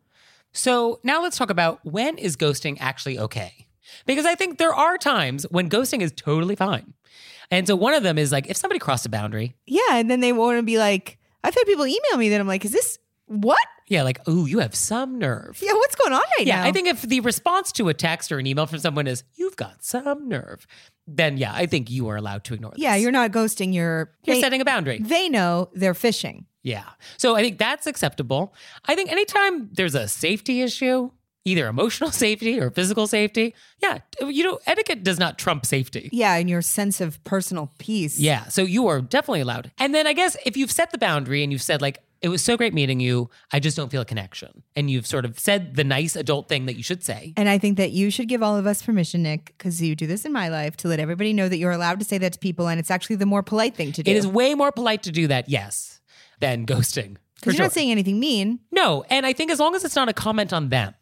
So 0.52 1.00
now 1.04 1.22
let's 1.22 1.38
talk 1.38 1.50
about 1.50 1.80
when 1.86 2.18
is 2.18 2.36
ghosting 2.36 2.76
actually 2.82 3.18
okay? 3.20 3.68
Because 4.06 4.26
I 4.26 4.36
think 4.36 4.58
there 4.58 4.74
are 4.74 4.98
times 4.98 5.46
when 5.50 5.70
ghosting 5.70 6.02
is 6.02 6.12
totally 6.12 6.58
fine. 6.58 6.94
And 7.50 7.66
so 7.66 7.76
one 7.76 7.94
of 7.94 8.04
them 8.04 8.18
is 8.18 8.34
like 8.34 8.48
if 8.50 8.58
somebody 8.58 8.80
crossed 8.80 9.06
a 9.06 9.10
boundary, 9.10 9.56
Yeah, 9.66 9.82
and 9.92 10.12
then 10.12 10.20
they 10.20 10.34
want 10.34 10.58
to 10.58 10.64
be 10.64 10.78
like, 10.78 11.18
I've 11.44 11.56
had 11.56 11.64
people 11.66 11.88
email 11.88 12.18
me 12.18 12.30
that 12.30 12.40
I'm 12.42 12.48
like, 12.48 12.66
is 12.66 12.72
this 12.72 13.00
what? 13.28 13.66
Yeah, 13.90 14.04
like, 14.04 14.20
oh, 14.28 14.46
you 14.46 14.60
have 14.60 14.74
some 14.76 15.20
nerve. 15.20 15.60
Yeah, 15.62 15.74
what's 15.74 15.96
going 15.96 16.14
on 16.14 16.22
right 16.38 16.48
Yeah, 16.48 16.62
now? 16.62 16.68
I 16.68 16.72
think 16.72 16.88
if 16.88 17.02
the 17.02 17.20
response 17.20 17.72
to 17.74 17.90
a 17.90 17.94
text 17.94 18.32
or 18.32 18.40
an 18.40 18.48
email 18.48 18.66
from 18.68 18.80
someone 18.80 19.08
is, 19.08 19.24
you've 19.36 19.56
got 19.58 19.84
some 19.84 20.30
nerve, 20.30 20.66
then 21.08 21.38
yeah, 21.38 21.52
I 21.54 21.66
think 21.66 21.90
you 21.90 22.08
are 22.10 22.16
allowed 22.16 22.44
to 22.46 22.54
ignore 22.54 22.72
Yeah, 22.78 22.96
you're 22.96 23.12
not 23.12 23.32
ghosting. 23.32 23.74
You're 23.74 24.12
You're 24.24 24.36
they, 24.38 24.42
setting 24.42 24.62
a 24.62 24.66
boundary. 24.66 25.00
they 25.00 25.28
know 25.28 25.70
they're 25.74 25.94
fishing. 25.96 26.46
Yeah. 26.64 26.84
So 27.18 27.36
I 27.36 27.42
think 27.42 27.58
that's 27.58 27.88
acceptable. 27.88 28.54
I 28.86 28.94
think 28.96 29.12
anytime 29.12 29.70
there's 29.74 29.96
a 29.96 30.08
safety 30.08 30.62
issue, 30.62 31.10
either 31.46 31.68
emotional 31.68 32.12
safety 32.26 32.60
or 32.60 32.70
physical 32.70 33.08
safety, 33.08 33.56
yeah, 33.82 34.00
you 34.22 34.44
know, 34.44 34.60
etiquette 34.68 35.04
does 35.04 35.18
not 35.18 35.40
trump 35.40 35.66
safety. 35.66 36.10
Yeah, 36.12 36.36
and 36.36 36.50
your 36.50 36.62
sense 36.62 37.00
of 37.02 37.24
personal 37.24 37.72
peace. 37.80 38.20
Yeah. 38.20 38.44
So 38.50 38.64
you 38.64 38.88
are 38.88 39.02
definitely 39.02 39.40
allowed. 39.40 39.72
And 39.80 39.96
then 39.96 40.06
I 40.06 40.14
guess 40.14 40.36
if 40.46 40.58
you've 40.58 40.72
set 40.72 40.92
the 40.92 40.98
boundary 40.98 41.42
and 41.44 41.52
you've 41.52 41.62
said, 41.64 41.82
like, 41.82 42.00
it 42.22 42.30
was 42.30 42.42
so 42.42 42.58
great 42.58 42.74
meeting 42.74 43.00
you, 43.00 43.30
I 43.52 43.60
just 43.60 43.78
don't 43.78 43.90
feel 43.90 44.02
a 44.02 44.06
connection. 44.06 44.64
And 44.76 44.90
you've 44.90 45.08
sort 45.08 45.26
of 45.26 45.40
said 45.40 45.76
the 45.76 45.84
nice 45.84 46.16
adult 46.16 46.50
thing 46.50 46.66
that 46.66 46.76
you 46.76 46.84
should 46.84 47.04
say. 47.04 47.34
And 47.38 47.48
I 47.48 47.58
think 47.58 47.78
that 47.78 47.92
you 47.92 48.12
should 48.12 48.28
give 48.28 48.44
all 48.44 48.58
of 48.58 48.68
us 48.68 48.82
permission, 48.82 49.24
Nick, 49.24 49.54
because 49.58 49.82
you 49.82 49.96
do 49.96 50.08
this 50.08 50.26
in 50.26 50.34
my 50.34 50.50
life, 50.50 50.76
to 50.78 50.88
let 50.88 51.00
everybody 51.00 51.34
know 51.34 51.48
that 51.48 51.58
you're 51.58 51.72
allowed 51.72 52.00
to 52.00 52.06
say 52.06 52.18
that 52.18 52.34
to 52.34 52.40
people, 52.40 52.68
and 52.68 52.80
it's 52.80 52.92
actually 52.92 53.16
the 53.16 53.26
more 53.26 53.44
polite 53.44 53.76
thing 53.76 53.92
to 53.94 54.04
do. 54.04 54.12
It 54.12 54.18
is 54.18 54.28
way 54.28 54.54
more 54.56 54.72
polite 54.72 55.04
to 55.04 55.12
do 55.12 55.28
that, 55.28 55.50
yes, 55.50 56.02
than 56.40 56.66
ghosting. 56.66 57.18
Because 57.36 57.54
you're 57.54 57.54
sure. 57.54 57.66
not 57.66 57.72
saying 57.72 57.92
anything 57.92 58.20
mean. 58.20 58.60
No, 58.72 59.06
and 59.10 59.26
I 59.26 59.32
think 59.32 59.50
as 59.50 59.60
long 59.60 59.76
as 59.76 59.86
it's 59.86 59.96
not 59.96 60.10
a 60.10 60.14
comment 60.14 60.52
on 60.52 60.70
them, 60.70 60.94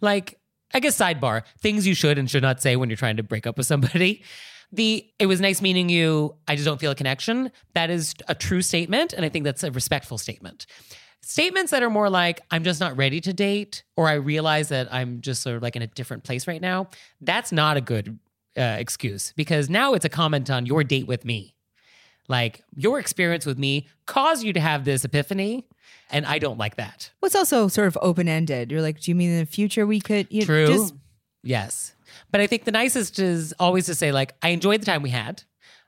like 0.00 0.38
I 0.74 0.80
guess 0.80 0.98
sidebar 0.98 1.42
things 1.60 1.86
you 1.86 1.94
should 1.94 2.18
and 2.18 2.28
should 2.28 2.42
not 2.42 2.60
say 2.60 2.76
when 2.76 2.90
you're 2.90 2.96
trying 2.96 3.16
to 3.16 3.22
break 3.22 3.46
up 3.46 3.56
with 3.56 3.66
somebody. 3.66 4.22
The 4.72 5.08
it 5.20 5.26
was 5.26 5.40
nice 5.40 5.62
meeting 5.62 5.88
you. 5.88 6.34
I 6.48 6.56
just 6.56 6.66
don't 6.66 6.80
feel 6.80 6.90
a 6.90 6.94
connection. 6.96 7.52
That 7.74 7.90
is 7.90 8.12
a 8.26 8.34
true 8.34 8.60
statement, 8.60 9.12
and 9.12 9.24
I 9.24 9.28
think 9.28 9.44
that's 9.44 9.62
a 9.62 9.70
respectful 9.70 10.18
statement. 10.18 10.66
Statements 11.20 11.70
that 11.70 11.84
are 11.84 11.90
more 11.90 12.10
like 12.10 12.40
I'm 12.50 12.64
just 12.64 12.80
not 12.80 12.96
ready 12.96 13.20
to 13.20 13.32
date, 13.32 13.84
or 13.96 14.08
I 14.08 14.14
realize 14.14 14.70
that 14.70 14.92
I'm 14.92 15.20
just 15.20 15.42
sort 15.42 15.54
of 15.54 15.62
like 15.62 15.76
in 15.76 15.82
a 15.82 15.86
different 15.86 16.24
place 16.24 16.48
right 16.48 16.60
now. 16.60 16.88
That's 17.20 17.52
not 17.52 17.76
a 17.76 17.80
good 17.80 18.18
uh, 18.56 18.76
excuse 18.78 19.32
because 19.36 19.70
now 19.70 19.94
it's 19.94 20.04
a 20.04 20.08
comment 20.08 20.50
on 20.50 20.66
your 20.66 20.82
date 20.82 21.06
with 21.06 21.24
me. 21.24 21.53
Like 22.28 22.62
your 22.74 22.98
experience 22.98 23.44
with 23.46 23.58
me 23.58 23.88
caused 24.06 24.44
you 24.44 24.52
to 24.52 24.60
have 24.60 24.84
this 24.84 25.04
epiphany, 25.04 25.66
and 26.10 26.24
I 26.26 26.38
don't 26.38 26.58
like 26.58 26.76
that. 26.76 27.10
It's 27.22 27.34
also 27.34 27.68
sort 27.68 27.88
of 27.88 27.98
open 28.00 28.28
ended. 28.28 28.70
You're 28.70 28.82
like, 28.82 29.00
do 29.00 29.10
you 29.10 29.14
mean 29.14 29.30
in 29.30 29.40
the 29.40 29.46
future 29.46 29.86
we 29.86 30.00
could 30.00 30.26
you 30.30 30.44
True. 30.44 30.66
just 30.66 30.94
yes. 31.42 31.94
But 32.30 32.40
I 32.40 32.46
think 32.46 32.64
the 32.64 32.72
nicest 32.72 33.18
is 33.18 33.52
always 33.58 33.86
to 33.86 33.94
say, 33.94 34.12
like, 34.12 34.34
I 34.42 34.50
enjoyed 34.50 34.80
the 34.80 34.86
time 34.86 35.02
we 35.02 35.10
had, 35.10 35.42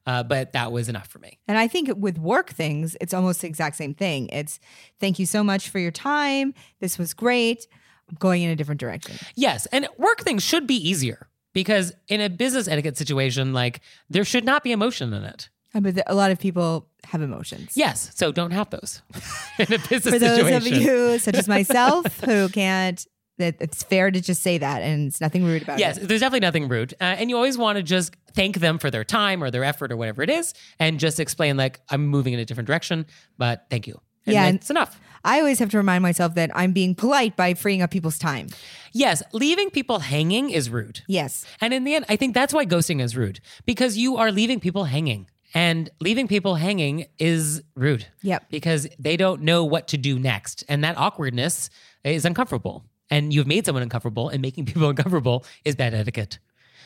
uh, 0.07 0.23
but 0.23 0.53
that 0.53 0.73
was 0.73 0.89
enough 0.89 1.07
for 1.09 1.19
me. 1.19 1.39
And 1.47 1.57
I 1.57 1.69
think 1.69 1.91
with 1.97 2.19
work 2.19 2.51
things, 2.51 2.97
it's 3.01 3.15
almost 3.15 3.41
the 3.43 3.47
exact 3.47 3.77
same 3.77 3.95
thing. 3.95 4.29
It's 4.33 4.59
thank 5.01 5.19
you 5.19 5.27
so 5.27 5.45
much 5.45 5.69
for 5.69 5.79
your 5.79 5.91
time. 5.91 6.53
This 6.81 6.99
was 6.99 7.15
great. 7.15 7.67
I'm 8.09 8.17
going 8.19 8.43
in 8.43 8.51
a 8.51 8.57
different 8.57 8.81
direction. 8.81 9.17
Yes. 9.35 9.67
And 9.67 9.89
work 9.99 10.21
things 10.21 10.43
should 10.43 10.67
be 10.67 10.77
easier 10.77 11.29
because 11.53 11.93
in 12.09 12.21
a 12.21 12.29
business 12.29 12.69
etiquette 12.69 12.97
situation, 12.97 13.53
like, 13.53 13.81
there 14.11 14.25
should 14.25 14.45
not 14.45 14.63
be 14.63 14.73
emotion 14.73 15.13
in 15.13 15.25
it. 15.25 15.49
But 15.75 16.03
a 16.07 16.15
lot 16.15 16.31
of 16.31 16.39
people 16.39 16.89
have 17.05 17.21
emotions. 17.23 17.73
Yes. 17.77 18.11
So 18.15 18.33
don't 18.33 18.53
have 18.53 18.71
those 18.71 19.03
in 19.59 19.67
a 19.73 19.79
business 19.79 20.05
For 20.05 20.19
those 20.19 20.37
situation. 20.39 20.75
of 20.75 20.81
you, 20.83 21.19
such 21.19 21.35
as 21.35 21.47
myself, 21.49 22.21
who 22.25 22.49
can't, 22.49 23.05
that 23.39 23.57
it's 23.61 23.83
fair 23.83 24.11
to 24.11 24.21
just 24.21 24.43
say 24.43 24.57
that, 24.59 24.81
and 24.81 25.09
it's 25.09 25.21
nothing 25.21 25.45
rude 25.45 25.63
about 25.63 25.79
Yes, 25.79 25.99
it. 25.99 26.01
Yes, 26.01 26.09
there's 26.09 26.21
definitely 26.21 26.41
nothing 26.47 26.69
rude. 26.69 26.95
Uh, 26.95 27.05
and 27.05 27.29
you 27.29 27.37
always 27.37 27.59
want 27.59 27.77
to 27.77 27.83
just 27.83 28.17
thank 28.33 28.59
them 28.61 28.79
for 28.79 28.91
their 28.91 29.05
time 29.05 29.43
or 29.45 29.51
their 29.51 29.65
effort 29.65 29.93
or 29.93 29.97
whatever 29.99 30.23
it 30.23 30.31
is 30.31 30.55
and 30.79 30.99
just 30.99 31.21
explain, 31.21 31.59
like, 31.59 31.81
I'm 31.91 32.07
moving 32.07 32.33
in 32.33 32.41
a 32.41 32.45
different 32.47 32.67
direction, 32.67 33.05
but 33.37 33.67
thank 33.69 33.87
you. 33.87 34.01
And 34.25 34.33
Yeah, 34.35 34.49
it's 34.49 34.71
enough. 34.71 34.99
I 35.25 35.39
always 35.41 35.59
have 35.59 35.71
to 35.71 35.77
remind 35.77 36.03
myself 36.03 36.35
that 36.37 36.51
I'm 36.55 36.73
being 36.73 36.95
polite 36.95 37.37
by 37.37 37.53
freeing 37.55 37.83
up 37.83 37.91
people's 37.91 38.19
time. 38.19 38.47
Yes, 38.93 39.23
leaving 39.33 39.71
people 39.71 39.99
hanging 39.99 40.51
is 40.51 40.71
rude. 40.71 41.03
Yes. 41.07 41.45
And 41.61 41.75
in 41.75 41.85
the 41.85 41.95
end, 41.95 42.07
I 42.09 42.17
think 42.17 42.33
that's 42.35 42.55
why 42.55 42.65
ghosting 42.65 43.03
is 43.03 43.17
rude 43.17 43.41
because 43.67 43.99
you 43.99 44.17
are 44.17 44.33
leaving 44.33 44.61
people 44.61 44.85
hanging. 44.85 45.29
And 45.55 45.89
leaving 46.01 46.29
people 46.29 46.55
hanging 46.57 47.07
is 47.19 47.63
rude. 47.75 48.07
Yep. 48.23 48.51
Because 48.51 48.87
they 48.99 49.17
don't 49.17 49.43
know 49.43 49.65
what 49.65 49.89
to 49.89 49.97
do 49.97 50.19
next. 50.19 50.65
And 50.69 50.85
that 50.85 50.99
awkwardness 50.99 51.71
is 52.05 52.25
uncomfortable. 52.25 52.85
And 53.11 53.33
you've 53.33 53.47
made 53.47 53.65
someone 53.65 53.83
uncomfortable, 53.83 54.29
and 54.29 54.43
making 54.43 54.65
people 54.71 54.89
uncomfortable 54.89 55.45
is 55.65 55.77
bad 55.77 55.95
etiquette. 55.95 56.39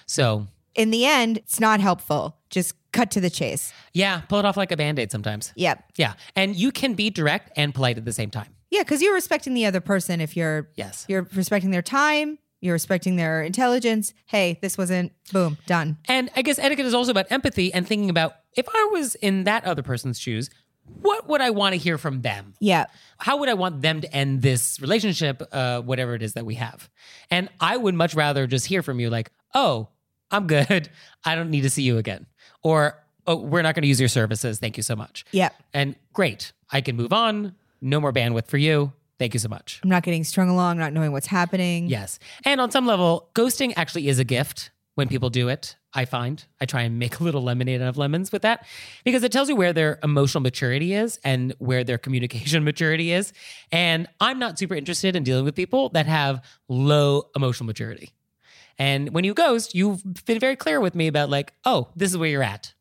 So, 0.07 0.47
In 0.75 0.91
the 0.91 1.07
end, 1.07 1.39
it's 1.39 1.59
not 1.61 1.81
helpful. 1.81 2.37
Just 2.51 2.75
cut 2.93 3.11
to 3.13 3.21
the 3.21 3.31
chase. 3.31 3.73
yeah, 3.95 4.21
pull 4.29 4.39
it 4.41 4.45
off 4.45 4.57
like 4.57 4.73
a 4.73 4.77
band 4.77 4.99
aid 4.99 5.11
sometimes. 5.13 5.53
Yep. 5.57 5.85
Yeah. 5.97 6.15
And 6.37 6.57
you 6.57 6.73
can 6.73 6.95
be 6.95 7.09
direct 7.11 7.53
and 7.57 7.75
polite 7.75 7.97
at 7.99 8.05
the 8.05 8.13
same 8.13 8.31
time. 8.31 8.49
Yeah, 8.71 8.83
because 8.83 9.01
you're 9.03 9.15
respecting 9.15 9.55
the 9.55 9.65
other 9.67 9.81
person. 9.81 10.21
If 10.21 10.37
you're 10.37 10.69
Yes. 10.77 11.05
you're 11.09 11.27
respecting 11.35 11.71
their 11.71 11.83
time, 11.83 12.39
you're 12.61 12.73
respecting 12.75 13.17
their 13.17 13.43
intelligence. 13.43 14.13
Hey, 14.27 14.59
this 14.61 14.77
wasn't 14.77 15.13
boom 15.33 15.57
done. 15.67 15.99
And 16.07 16.31
I 16.37 16.43
guess 16.43 16.59
etiquette 16.59 16.85
is 16.87 16.95
also 16.95 17.11
about 17.13 17.27
empathy 17.31 17.73
and 17.73 17.87
thinking 17.87 18.11
about 18.11 18.35
if 18.57 18.67
I 18.69 18.89
was 18.93 19.15
in 19.17 19.45
that 19.45 19.65
other 19.65 19.83
person's 19.83 20.19
shoes, 20.19 20.51
what 21.01 21.29
would 21.29 21.41
I 21.41 21.51
want 21.51 21.75
to 21.75 21.77
hear 21.79 21.99
from 21.99 22.23
them? 22.23 22.55
Yeah. 22.59 22.87
how 23.19 23.39
would 23.39 23.49
I 23.49 23.55
want 23.55 23.83
them 23.83 24.01
to 24.01 24.13
end 24.13 24.43
this 24.43 24.81
relationship, 24.81 25.43
uh, 25.53 25.81
whatever 25.83 26.15
it 26.15 26.23
is 26.23 26.35
that 26.35 26.45
we 26.45 26.57
have? 26.57 26.89
And 27.31 27.49
I 27.61 27.77
would 27.77 27.95
much 27.95 28.15
rather 28.15 28.47
just 28.47 28.67
hear 28.67 28.83
from 28.83 28.99
you, 28.99 29.11
like, 29.11 29.31
oh, 29.55 29.89
I'm 30.31 30.47
good. 30.47 30.89
I 31.25 31.35
don't 31.35 31.51
need 31.51 31.63
to 31.63 31.71
see 31.71 31.83
you 31.83 31.99
again. 31.99 32.27
Or, 32.63 32.99
oh, 33.27 33.37
we're 33.37 33.63
not 33.63 33.75
going 33.75 33.83
to 33.83 33.89
use 33.89 34.01
your 34.01 34.09
services. 34.09 34.59
Thank 34.59 34.77
you 34.77 34.83
so 34.83 34.97
much. 34.97 35.25
Yeah. 35.33 35.51
And 35.73 35.95
great. 36.13 36.53
I 36.71 36.81
can 36.81 36.97
move 36.97 37.13
on. 37.13 37.55
No 37.81 38.01
more 38.01 38.13
bandwidth 38.13 38.47
for 38.47 38.59
you. 38.59 38.93
Thank 39.19 39.35
you 39.35 39.41
so 39.41 39.49
much. 39.49 39.81
I'm 39.83 39.91
not 39.91 40.03
getting 40.03 40.25
strung 40.25 40.49
along, 40.49 40.79
not 40.79 40.93
knowing 40.93 41.13
what's 41.13 41.27
happening. 41.27 41.89
Yes. 41.89 42.19
And 42.45 42.61
on 42.61 42.71
some 42.71 42.87
level, 42.87 43.29
ghosting 43.35 43.75
actually 43.77 44.09
is 44.09 44.19
a 44.19 44.25
gift 44.25 44.71
when 44.95 45.09
people 45.09 45.31
do 45.31 45.49
it. 45.49 45.77
I 45.93 46.05
find 46.05 46.45
I 46.61 46.67
try 46.67 46.83
and 46.83 46.99
make 46.99 47.19
a 47.19 47.25
little 47.25 47.43
lemonade 47.43 47.83
out 47.83 47.89
of 47.89 47.99
lemons 47.99 48.31
with 48.31 48.43
that 48.43 48.65
because 49.05 49.25
it 49.25 49.33
tells 49.33 49.49
you 49.49 49.57
where 49.57 49.73
their 49.73 49.99
emotional 50.03 50.41
maturity 50.41 50.95
is 50.95 51.19
and 51.25 51.53
where 51.59 51.83
their 51.83 51.99
communication 51.99 52.63
maturity 52.71 53.13
is. 53.13 53.33
And 53.73 54.07
I'm 54.21 54.39
not 54.39 54.59
super 54.59 54.75
interested 54.75 55.17
in 55.17 55.25
dealing 55.25 55.45
with 55.45 55.57
people 55.57 55.89
that 55.91 56.07
have 56.07 56.45
low 56.69 57.31
emotional 57.35 57.67
maturity. 57.67 58.13
And 58.79 59.11
when 59.11 59.25
you 59.25 59.35
ghost, 59.35 59.75
you've 59.75 60.03
been 60.25 60.39
very 60.39 60.57
clear 60.57 60.81
with 60.81 60.95
me 60.95 61.07
about, 61.07 61.29
like, 61.29 61.53
oh, 61.67 61.89
this 61.97 62.11
is 62.11 62.17
where 62.17 62.31
you're 62.31 62.43
at. 62.43 62.73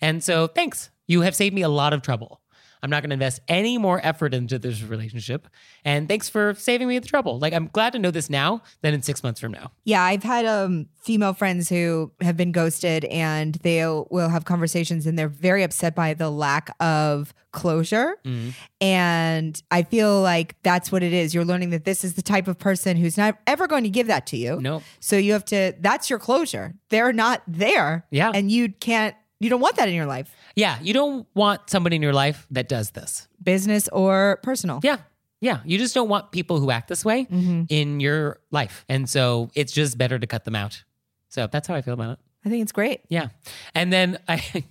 And 0.00 0.22
so 0.22 0.48
thanks. 0.48 0.90
You 1.06 1.20
have 1.20 1.36
saved 1.36 1.54
me 1.54 1.62
a 1.62 1.68
lot 1.68 1.92
of 1.92 2.02
trouble. 2.02 2.40
I'm 2.84 2.90
not 2.90 3.02
going 3.02 3.08
to 3.10 3.14
invest 3.14 3.40
any 3.48 3.78
more 3.78 3.98
effort 4.04 4.34
into 4.34 4.58
this 4.58 4.82
relationship. 4.82 5.48
And 5.86 6.06
thanks 6.06 6.28
for 6.28 6.52
saving 6.52 6.86
me 6.86 6.98
the 6.98 7.08
trouble. 7.08 7.38
Like, 7.38 7.54
I'm 7.54 7.68
glad 7.68 7.94
to 7.94 7.98
know 7.98 8.10
this 8.10 8.28
now 8.28 8.60
than 8.82 8.92
in 8.92 9.00
six 9.00 9.22
months 9.22 9.40
from 9.40 9.52
now. 9.52 9.72
Yeah, 9.84 10.02
I've 10.02 10.22
had 10.22 10.44
um 10.44 10.86
female 11.00 11.32
friends 11.32 11.70
who 11.70 12.12
have 12.20 12.36
been 12.36 12.52
ghosted 12.52 13.06
and 13.06 13.54
they'll 13.56 14.06
have 14.12 14.44
conversations 14.44 15.06
and 15.06 15.18
they're 15.18 15.28
very 15.28 15.62
upset 15.62 15.94
by 15.94 16.12
the 16.12 16.28
lack 16.28 16.74
of 16.78 17.32
closure. 17.52 18.18
Mm-hmm. 18.24 18.50
And 18.82 19.62
I 19.70 19.82
feel 19.82 20.20
like 20.20 20.56
that's 20.62 20.92
what 20.92 21.02
it 21.02 21.14
is. 21.14 21.34
You're 21.34 21.46
learning 21.46 21.70
that 21.70 21.84
this 21.86 22.04
is 22.04 22.14
the 22.14 22.22
type 22.22 22.48
of 22.48 22.58
person 22.58 22.98
who's 22.98 23.16
not 23.16 23.38
ever 23.46 23.66
going 23.66 23.84
to 23.84 23.90
give 23.90 24.08
that 24.08 24.26
to 24.26 24.36
you. 24.36 24.60
Nope. 24.60 24.82
So 25.00 25.16
you 25.16 25.32
have 25.32 25.46
to 25.46 25.72
that's 25.80 26.10
your 26.10 26.18
closure. 26.18 26.74
They're 26.90 27.14
not 27.14 27.42
there. 27.48 28.06
Yeah. 28.10 28.30
And 28.34 28.50
you 28.50 28.68
can't 28.68 29.16
you 29.40 29.50
don't 29.50 29.60
want 29.60 29.76
that 29.76 29.88
in 29.88 29.94
your 29.94 30.06
life. 30.06 30.34
Yeah. 30.54 30.78
You 30.82 30.94
don't 30.94 31.26
want 31.34 31.68
somebody 31.68 31.96
in 31.96 32.02
your 32.02 32.12
life 32.12 32.46
that 32.50 32.68
does 32.68 32.90
this. 32.90 33.28
Business 33.42 33.88
or 33.88 34.38
personal. 34.42 34.80
Yeah. 34.82 34.98
Yeah. 35.40 35.60
You 35.64 35.78
just 35.78 35.94
don't 35.94 36.08
want 36.08 36.32
people 36.32 36.60
who 36.60 36.70
act 36.70 36.88
this 36.88 37.04
way 37.04 37.24
mm-hmm. 37.24 37.64
in 37.68 38.00
your 38.00 38.40
life. 38.50 38.84
And 38.88 39.08
so 39.08 39.50
it's 39.54 39.72
just 39.72 39.98
better 39.98 40.18
to 40.18 40.26
cut 40.26 40.44
them 40.44 40.54
out. 40.54 40.84
So 41.28 41.46
that's 41.46 41.68
how 41.68 41.74
I 41.74 41.82
feel 41.82 41.94
about 41.94 42.12
it. 42.12 42.18
I 42.44 42.50
think 42.50 42.62
it's 42.62 42.72
great. 42.72 43.00
Yeah. 43.08 43.28
And 43.74 43.92
then 43.92 44.18
I 44.28 44.64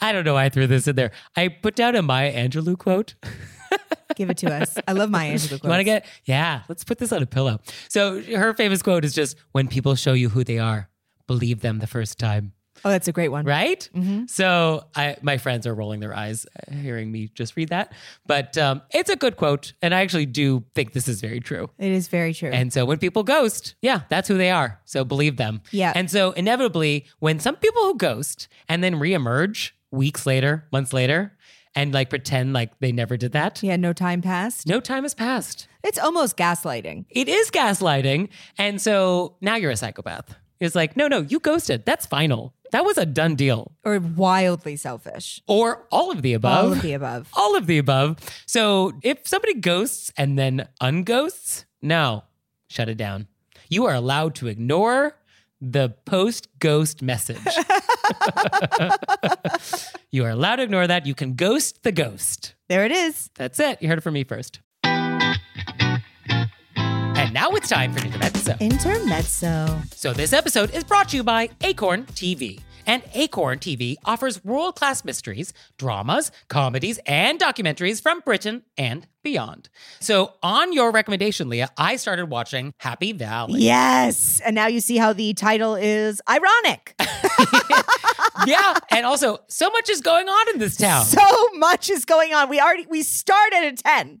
I 0.00 0.12
don't 0.12 0.24
know 0.24 0.34
why 0.34 0.44
I 0.44 0.48
threw 0.48 0.66
this 0.66 0.86
in 0.86 0.96
there. 0.96 1.12
I 1.36 1.48
put 1.48 1.74
down 1.74 1.96
a 1.96 2.02
Maya 2.02 2.32
Angelou 2.32 2.78
quote. 2.78 3.14
Give 4.16 4.30
it 4.30 4.36
to 4.38 4.52
us. 4.52 4.78
I 4.86 4.92
love 4.92 5.10
Maya 5.10 5.34
Angelou 5.34 5.62
You 5.62 5.68
want 5.68 5.80
to 5.80 5.84
quotes. 5.84 6.06
get? 6.06 6.06
Yeah, 6.24 6.62
let's 6.68 6.84
put 6.84 6.98
this 6.98 7.12
on 7.12 7.22
a 7.22 7.26
pillow. 7.26 7.60
So 7.88 8.22
her 8.22 8.54
famous 8.54 8.82
quote 8.82 9.04
is 9.04 9.12
just 9.12 9.36
when 9.52 9.66
people 9.66 9.94
show 9.94 10.12
you 10.12 10.28
who 10.28 10.44
they 10.44 10.58
are, 10.58 10.88
believe 11.26 11.60
them 11.60 11.78
the 11.78 11.86
first 11.86 12.18
time. 12.18 12.52
Oh, 12.84 12.90
that's 12.90 13.08
a 13.08 13.12
great 13.12 13.30
one. 13.30 13.44
Right? 13.44 13.88
So 14.26 14.84
I, 14.94 15.16
my 15.22 15.38
friends 15.38 15.66
are 15.66 15.74
rolling 15.74 16.00
their 16.00 16.14
eyes 16.14 16.46
uh, 16.46 16.74
hearing 16.74 17.10
me 17.10 17.30
just 17.34 17.56
read 17.56 17.70
that. 17.70 17.92
But 18.26 18.58
um, 18.58 18.82
it's 18.90 19.10
a 19.10 19.16
good 19.16 19.36
quote. 19.36 19.72
And 19.82 19.94
I 19.94 20.02
actually 20.02 20.26
do 20.26 20.64
think 20.74 20.92
this 20.92 21.08
is 21.08 21.20
very 21.20 21.40
true. 21.40 21.70
It 21.78 21.90
is 21.90 22.08
very 22.08 22.34
true. 22.34 22.50
And 22.50 22.72
so 22.72 22.84
when 22.84 22.98
people 22.98 23.22
ghost, 23.22 23.74
yeah, 23.80 24.02
that's 24.08 24.28
who 24.28 24.36
they 24.36 24.50
are. 24.50 24.80
So 24.84 25.04
believe 25.04 25.36
them. 25.36 25.62
Yeah. 25.70 25.92
And 25.94 26.10
so 26.10 26.32
inevitably, 26.32 27.06
when 27.20 27.40
some 27.40 27.56
people 27.56 27.82
who 27.82 27.96
ghost 27.96 28.48
and 28.68 28.84
then 28.84 28.96
reemerge 28.96 29.72
weeks 29.90 30.26
later, 30.26 30.66
months 30.72 30.92
later, 30.92 31.32
and 31.74 31.92
like 31.92 32.10
pretend 32.10 32.52
like 32.52 32.78
they 32.78 32.92
never 32.92 33.16
did 33.16 33.32
that. 33.32 33.62
Yeah, 33.62 33.76
no 33.76 33.92
time 33.92 34.22
passed. 34.22 34.66
No 34.66 34.80
time 34.80 35.02
has 35.02 35.14
passed. 35.14 35.66
It's 35.82 35.98
almost 35.98 36.36
gaslighting. 36.36 37.06
It 37.10 37.28
is 37.28 37.50
gaslighting. 37.50 38.28
And 38.58 38.80
so 38.80 39.36
now 39.40 39.56
you're 39.56 39.72
a 39.72 39.76
psychopath. 39.76 40.36
It's 40.60 40.74
like, 40.76 40.96
no, 40.96 41.08
no, 41.08 41.20
you 41.20 41.40
ghosted. 41.40 41.84
That's 41.84 42.06
final. 42.06 42.54
That 42.74 42.84
was 42.84 42.98
a 42.98 43.06
done 43.06 43.36
deal. 43.36 43.70
Or 43.84 44.00
wildly 44.00 44.74
selfish. 44.74 45.40
Or 45.46 45.86
all 45.92 46.10
of 46.10 46.22
the 46.22 46.32
above. 46.32 46.64
All 46.64 46.72
of 46.72 46.82
the 46.82 46.92
above. 46.92 47.30
All 47.36 47.56
of 47.56 47.68
the 47.68 47.78
above. 47.78 48.16
So 48.46 48.94
if 49.00 49.28
somebody 49.28 49.54
ghosts 49.54 50.10
and 50.16 50.36
then 50.36 50.66
unghosts, 50.80 51.66
no, 51.80 52.24
shut 52.68 52.88
it 52.88 52.96
down. 52.96 53.28
You 53.68 53.84
are 53.86 53.94
allowed 53.94 54.34
to 54.36 54.48
ignore 54.48 55.16
the 55.60 55.90
post 56.04 56.48
ghost 56.58 57.00
message. 57.00 57.38
you 60.10 60.24
are 60.24 60.30
allowed 60.30 60.56
to 60.56 60.64
ignore 60.64 60.88
that. 60.88 61.06
You 61.06 61.14
can 61.14 61.34
ghost 61.34 61.84
the 61.84 61.92
ghost. 61.92 62.56
There 62.68 62.84
it 62.84 62.90
is. 62.90 63.30
That's 63.36 63.60
it. 63.60 63.82
You 63.82 63.88
heard 63.88 63.98
it 63.98 64.00
from 64.02 64.14
me 64.14 64.24
first. 64.24 64.58
And 67.24 67.32
now 67.32 67.48
it's 67.52 67.70
time 67.70 67.94
for 67.94 68.04
Intermezzo. 68.04 68.54
Intermezzo. 68.60 69.80
So, 69.94 70.12
this 70.12 70.34
episode 70.34 70.74
is 70.74 70.84
brought 70.84 71.08
to 71.08 71.16
you 71.16 71.24
by 71.24 71.48
Acorn 71.62 72.04
TV. 72.04 72.60
And 72.86 73.02
Acorn 73.14 73.60
TV 73.60 73.96
offers 74.04 74.44
world 74.44 74.76
class 74.76 75.06
mysteries, 75.06 75.54
dramas, 75.78 76.30
comedies, 76.48 77.00
and 77.06 77.40
documentaries 77.40 78.02
from 78.02 78.20
Britain 78.20 78.62
and 78.76 79.06
beyond. 79.22 79.70
So, 80.00 80.34
on 80.42 80.74
your 80.74 80.90
recommendation, 80.90 81.48
Leah, 81.48 81.70
I 81.78 81.96
started 81.96 82.26
watching 82.26 82.74
Happy 82.76 83.12
Valley. 83.12 83.62
Yes. 83.62 84.42
And 84.44 84.54
now 84.54 84.66
you 84.66 84.80
see 84.80 84.98
how 84.98 85.14
the 85.14 85.32
title 85.32 85.76
is 85.76 86.20
ironic. 86.28 86.94
yeah. 88.46 88.74
And 88.90 89.06
also, 89.06 89.38
so 89.48 89.70
much 89.70 89.88
is 89.88 90.02
going 90.02 90.28
on 90.28 90.52
in 90.52 90.58
this 90.58 90.76
town. 90.76 91.06
so 91.06 91.48
much 91.54 91.88
is 91.88 92.04
going 92.04 92.34
on. 92.34 92.50
We 92.50 92.60
already 92.60 92.84
we 92.86 93.02
start 93.02 93.54
at 93.54 93.64
a 93.64 93.72
10 93.72 94.20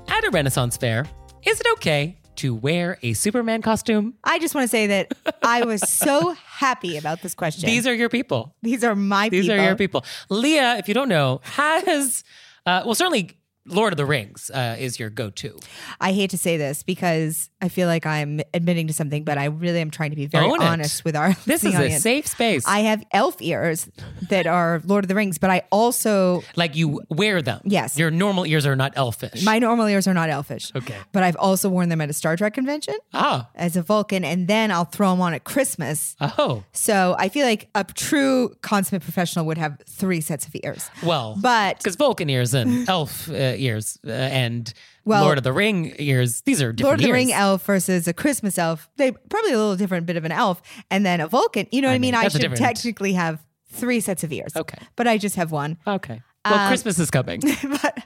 Renaissance 0.31 0.77
fair, 0.77 1.05
is 1.43 1.59
it 1.59 1.67
okay 1.73 2.17
to 2.37 2.55
wear 2.55 2.97
a 3.03 3.13
Superman 3.13 3.61
costume? 3.61 4.13
I 4.23 4.39
just 4.39 4.55
want 4.55 4.63
to 4.63 4.69
say 4.69 4.87
that 4.87 5.13
I 5.43 5.65
was 5.65 5.81
so 5.89 6.33
happy 6.45 6.97
about 6.97 7.21
this 7.21 7.35
question. 7.35 7.67
These 7.67 7.85
are 7.85 7.93
your 7.93 8.09
people. 8.09 8.55
These 8.61 8.83
are 8.83 8.95
my 8.95 9.25
people. 9.25 9.37
These 9.37 9.45
people. 9.47 9.59
are 9.59 9.65
your 9.65 9.75
people. 9.75 10.05
Leah, 10.29 10.77
if 10.77 10.87
you 10.87 10.93
don't 10.93 11.09
know, 11.09 11.41
has 11.43 12.23
uh, 12.65 12.83
well 12.85 12.95
certainly 12.95 13.37
Lord 13.65 13.93
of 13.93 13.97
the 13.97 14.05
Rings 14.05 14.49
uh, 14.53 14.75
is 14.79 14.99
your 14.99 15.09
go-to. 15.09 15.57
I 15.99 16.13
hate 16.13 16.31
to 16.31 16.37
say 16.37 16.57
this 16.57 16.81
because 16.83 17.49
I 17.61 17.69
feel 17.69 17.87
like 17.87 18.05
I'm 18.05 18.41
admitting 18.53 18.87
to 18.87 18.93
something, 18.93 19.23
but 19.23 19.37
I 19.37 19.45
really 19.45 19.79
am 19.79 19.91
trying 19.91 20.09
to 20.09 20.15
be 20.15 20.25
very 20.25 20.49
honest 20.59 21.05
with 21.05 21.15
our 21.15 21.29
This 21.29 21.39
is 21.39 21.47
listening 21.47 21.73
a 21.73 21.77
audience. 21.85 22.03
safe 22.03 22.27
space. 22.27 22.63
I 22.67 22.79
have 22.79 23.03
elf 23.11 23.39
ears 23.41 23.89
that 24.29 24.47
are 24.47 24.81
Lord 24.85 25.03
of 25.03 25.09
the 25.09 25.15
Rings, 25.15 25.37
but 25.37 25.51
I 25.51 25.63
also 25.71 26.43
like 26.55 26.75
you 26.75 27.01
wear 27.09 27.41
them. 27.41 27.61
Yes. 27.63 27.97
Your 27.97 28.09
normal 28.09 28.45
ears 28.45 28.65
are 28.65 28.75
not 28.75 28.93
elfish. 28.95 29.43
my 29.43 29.59
normal 29.59 29.87
ears 29.87 30.07
are 30.07 30.13
not 30.13 30.29
elfish. 30.29 30.71
Okay. 30.75 30.97
But 31.11 31.23
I've 31.23 31.35
also 31.37 31.69
worn 31.69 31.89
them 31.89 32.01
at 32.01 32.09
a 32.09 32.13
Star 32.13 32.35
Trek 32.35 32.55
convention 32.55 32.95
ah. 33.13 33.47
as 33.55 33.75
a 33.75 33.83
Vulcan, 33.83 34.25
and 34.25 34.47
then 34.47 34.71
I'll 34.71 34.85
throw 34.85 35.11
them 35.11 35.21
on 35.21 35.33
at 35.33 35.43
Christmas. 35.43 36.15
Oh. 36.19 36.63
So 36.73 37.15
I 37.19 37.29
feel 37.29 37.45
like 37.45 37.69
a 37.75 37.83
true 37.83 38.55
consummate 38.61 39.03
professional 39.03 39.45
would 39.45 39.57
have 39.59 39.79
three 39.87 40.21
sets 40.21 40.47
of 40.47 40.55
ears. 40.63 40.89
Well, 41.03 41.37
But 41.39 41.77
because 41.77 41.95
Vulcan 41.95 42.29
ears 42.29 42.53
and 42.53 42.89
elf 42.89 43.29
uh, 43.29 43.50
ears 43.57 43.97
uh, 44.05 44.11
and 44.11 44.73
Well- 45.05 45.23
Lord 45.23 45.37
of 45.37 45.43
the 45.43 45.53
Ring 45.53 45.95
ears, 45.99 46.41
these 46.41 46.61
are 46.61 46.71
different 46.71 46.83
Lord 46.89 46.99
of 46.99 47.03
the 47.03 47.07
ears. 47.09 47.13
Ring 47.15 47.31
elf 47.33 47.63
versus 47.65 48.07
a 48.07 48.13
Christmas 48.13 48.57
elf, 48.57 48.89
they 48.97 49.11
probably 49.11 49.53
a 49.53 49.57
little 49.57 49.75
different 49.75 50.05
bit 50.05 50.17
of 50.17 50.25
an 50.25 50.31
elf, 50.31 50.61
and 50.89 51.05
then 51.05 51.19
a 51.21 51.27
Vulcan. 51.27 51.67
You 51.71 51.81
know 51.81 51.87
what 51.87 51.93
I 51.93 51.97
mean? 51.99 52.13
mean, 52.13 52.15
I 52.15 52.27
should 52.27 52.41
different- 52.41 52.61
technically 52.61 53.13
have 53.13 53.43
three 53.71 53.99
sets 53.99 54.23
of 54.23 54.31
ears. 54.33 54.55
Okay. 54.55 54.77
But 54.95 55.07
I 55.07 55.17
just 55.17 55.35
have 55.37 55.51
one. 55.51 55.77
Okay. 55.87 56.21
Well, 56.43 56.55
Um, 56.59 56.67
Christmas 56.69 56.97
is 56.97 57.11
coming. 57.11 57.39
but 57.81 58.03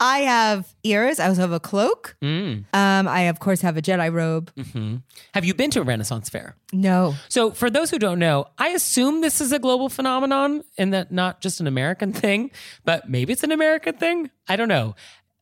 I 0.00 0.20
have 0.20 0.74
ears. 0.84 1.20
I 1.20 1.28
also 1.28 1.42
have 1.42 1.52
a 1.52 1.60
cloak. 1.60 2.16
Mm. 2.22 2.64
Um, 2.72 3.08
I 3.08 3.22
of 3.22 3.40
course 3.40 3.60
have 3.60 3.76
a 3.76 3.82
Jedi 3.82 4.10
robe. 4.12 4.50
hmm 4.72 4.96
Have 5.34 5.44
you 5.44 5.52
been 5.54 5.70
to 5.72 5.80
a 5.80 5.84
Renaissance 5.84 6.28
fair? 6.30 6.56
No, 6.72 7.14
So, 7.28 7.50
for 7.50 7.68
those 7.70 7.90
who 7.90 7.98
don't 7.98 8.18
know, 8.18 8.46
I 8.58 8.68
assume 8.68 9.20
this 9.20 9.40
is 9.40 9.52
a 9.52 9.58
global 9.58 9.88
phenomenon 9.88 10.64
and 10.78 10.92
that 10.94 11.12
not 11.12 11.40
just 11.42 11.60
an 11.60 11.66
American 11.66 12.12
thing, 12.22 12.50
but 12.84 13.08
maybe 13.08 13.32
it's 13.32 13.44
an 13.44 13.52
American 13.52 13.96
thing. 13.96 14.30
I 14.48 14.56
don't 14.56 14.68
know. 14.68 14.94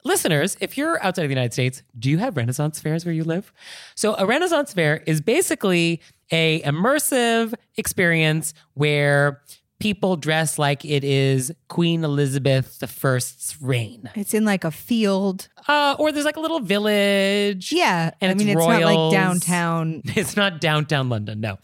Listeners, 0.05 0.57
if 0.61 0.77
you're 0.77 1.01
outside 1.05 1.23
of 1.23 1.29
the 1.29 1.35
United 1.35 1.53
States, 1.53 1.83
do 1.97 2.11
you 2.11 2.19
have 2.19 2.37
Renaissance 2.37 2.81
fairs 2.81 3.05
where 3.05 3.15
you 3.15 3.23
live? 3.23 3.53
So, 3.95 4.17
a 4.19 4.27
Renaissance 4.27 4.75
fair 4.75 5.03
is 5.07 5.21
basically 5.21 6.01
a 6.33 6.61
immersive 6.63 7.55
experience 7.77 8.53
where 8.75 9.43
people 9.83 10.15
dress 10.17 10.59
like 10.61 10.85
it 10.85 11.03
is 11.03 11.53
Queen 11.69 12.05
Elizabeth 12.05 12.79
I's 12.83 13.57
reign. 13.61 14.09
it's 14.15 14.33
in 14.33 14.45
like 14.45 14.63
a 14.63 14.71
field. 14.71 15.49
Uh, 15.67 15.97
or 15.99 16.13
there's 16.13 16.25
like 16.25 16.37
a 16.37 16.41
little 16.41 16.61
village. 16.61 17.73
Yeah, 17.73 18.13
And 18.21 18.29
I 18.31 18.33
it's 18.33 18.39
mean 18.39 18.49
it's 18.57 18.67
not 18.67 18.83
like 18.83 19.13
downtown. 19.13 20.03
It's 20.17 20.37
not 20.37 20.61
downtown 20.61 21.09
London, 21.09 21.41
no. 21.41 21.59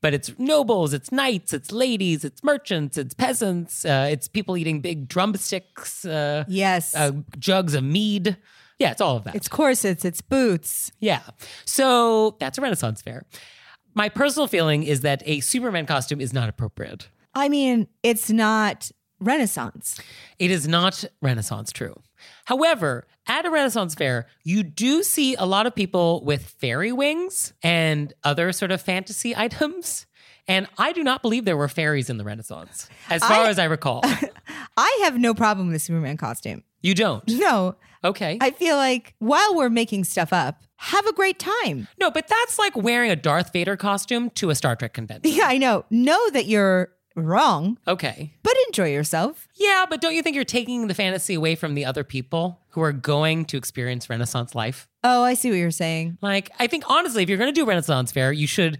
But 0.00 0.14
it's 0.14 0.38
nobles, 0.38 0.94
it's 0.94 1.10
knights, 1.10 1.52
it's 1.52 1.72
ladies, 1.72 2.24
it's 2.24 2.44
merchants, 2.44 2.96
it's 2.96 3.14
peasants, 3.14 3.84
uh, 3.84 4.06
it's 4.10 4.28
people 4.28 4.56
eating 4.56 4.80
big 4.80 5.08
drumsticks, 5.08 6.04
uh, 6.04 6.44
Yes, 6.46 6.94
uh, 6.94 7.10
jugs 7.38 7.74
of 7.74 7.82
mead. 7.82 8.36
Yeah, 8.78 8.90
it's 8.92 9.00
all 9.00 9.16
of 9.16 9.24
that. 9.24 9.34
it's 9.34 9.48
corsets. 9.48 10.04
It's 10.04 10.20
boots. 10.20 10.92
yeah. 11.00 11.22
So 11.64 12.36
that's 12.38 12.58
a 12.58 12.60
Renaissance 12.60 13.02
fair. 13.02 13.24
My 13.94 14.08
personal 14.08 14.46
feeling 14.48 14.82
is 14.82 15.00
that 15.02 15.22
a 15.26 15.40
Superman 15.40 15.86
costume 15.86 16.20
is 16.20 16.32
not 16.32 16.48
appropriate. 16.48 17.08
I 17.34 17.48
mean, 17.48 17.88
it's 18.02 18.30
not 18.30 18.90
Renaissance. 19.20 20.00
It 20.38 20.50
is 20.50 20.68
not 20.68 21.04
Renaissance 21.22 21.72
true. 21.72 21.94
However, 22.46 23.06
at 23.26 23.44
a 23.46 23.50
Renaissance 23.50 23.94
fair, 23.94 24.26
you 24.44 24.62
do 24.62 25.02
see 25.02 25.34
a 25.34 25.44
lot 25.46 25.66
of 25.66 25.74
people 25.74 26.22
with 26.24 26.42
fairy 26.44 26.92
wings 26.92 27.52
and 27.62 28.12
other 28.22 28.52
sort 28.52 28.70
of 28.70 28.80
fantasy 28.82 29.34
items. 29.36 30.06
And 30.46 30.66
I 30.76 30.92
do 30.92 31.02
not 31.02 31.22
believe 31.22 31.46
there 31.46 31.56
were 31.56 31.68
fairies 31.68 32.10
in 32.10 32.18
the 32.18 32.24
Renaissance, 32.24 32.88
as 33.08 33.22
far 33.24 33.44
I- 33.44 33.48
as 33.48 33.58
I 33.58 33.64
recall. 33.64 34.02
I 34.76 35.00
have 35.04 35.18
no 35.18 35.32
problem 35.34 35.68
with 35.68 35.74
the 35.76 35.80
Superman 35.80 36.16
costume. 36.16 36.62
You 36.82 36.94
don't. 36.94 37.26
No, 37.28 37.76
Okay. 38.02 38.36
I 38.42 38.50
feel 38.50 38.76
like 38.76 39.14
while 39.20 39.54
we're 39.56 39.70
making 39.70 40.04
stuff 40.04 40.30
up, 40.34 40.62
have 40.76 41.06
a 41.06 41.12
great 41.14 41.38
time. 41.38 41.88
no, 41.98 42.10
but 42.10 42.28
that's 42.28 42.58
like 42.58 42.76
wearing 42.76 43.10
a 43.10 43.16
Darth 43.16 43.50
Vader 43.54 43.78
costume 43.78 44.28
to 44.34 44.50
a 44.50 44.54
Star 44.54 44.76
Trek 44.76 44.92
convention. 44.92 45.32
Yeah, 45.34 45.46
I 45.46 45.56
know. 45.56 45.86
Know 45.88 46.28
that 46.30 46.44
you're 46.44 46.90
wrong, 47.14 47.78
Okay. 47.86 48.32
but 48.42 48.54
enjoy 48.68 48.92
yourself. 48.92 49.48
Yeah, 49.54 49.86
but 49.88 50.00
don't 50.00 50.14
you 50.14 50.22
think 50.22 50.34
you're 50.34 50.44
taking 50.44 50.88
the 50.88 50.94
fantasy 50.94 51.34
away 51.34 51.54
from 51.54 51.74
the 51.74 51.84
other 51.84 52.04
people 52.04 52.60
who 52.70 52.80
are 52.82 52.92
going 52.92 53.44
to 53.46 53.56
experience 53.56 54.10
Renaissance 54.10 54.54
life? 54.54 54.88
Oh, 55.04 55.22
I 55.22 55.34
see 55.34 55.50
what 55.50 55.56
you're 55.58 55.70
saying. 55.70 56.18
Like, 56.22 56.50
I 56.58 56.66
think 56.66 56.84
honestly, 56.90 57.22
if 57.22 57.28
you're 57.28 57.38
going 57.38 57.52
to 57.52 57.60
do 57.60 57.64
Renaissance 57.66 58.10
Fair, 58.10 58.32
you 58.32 58.46
should 58.46 58.78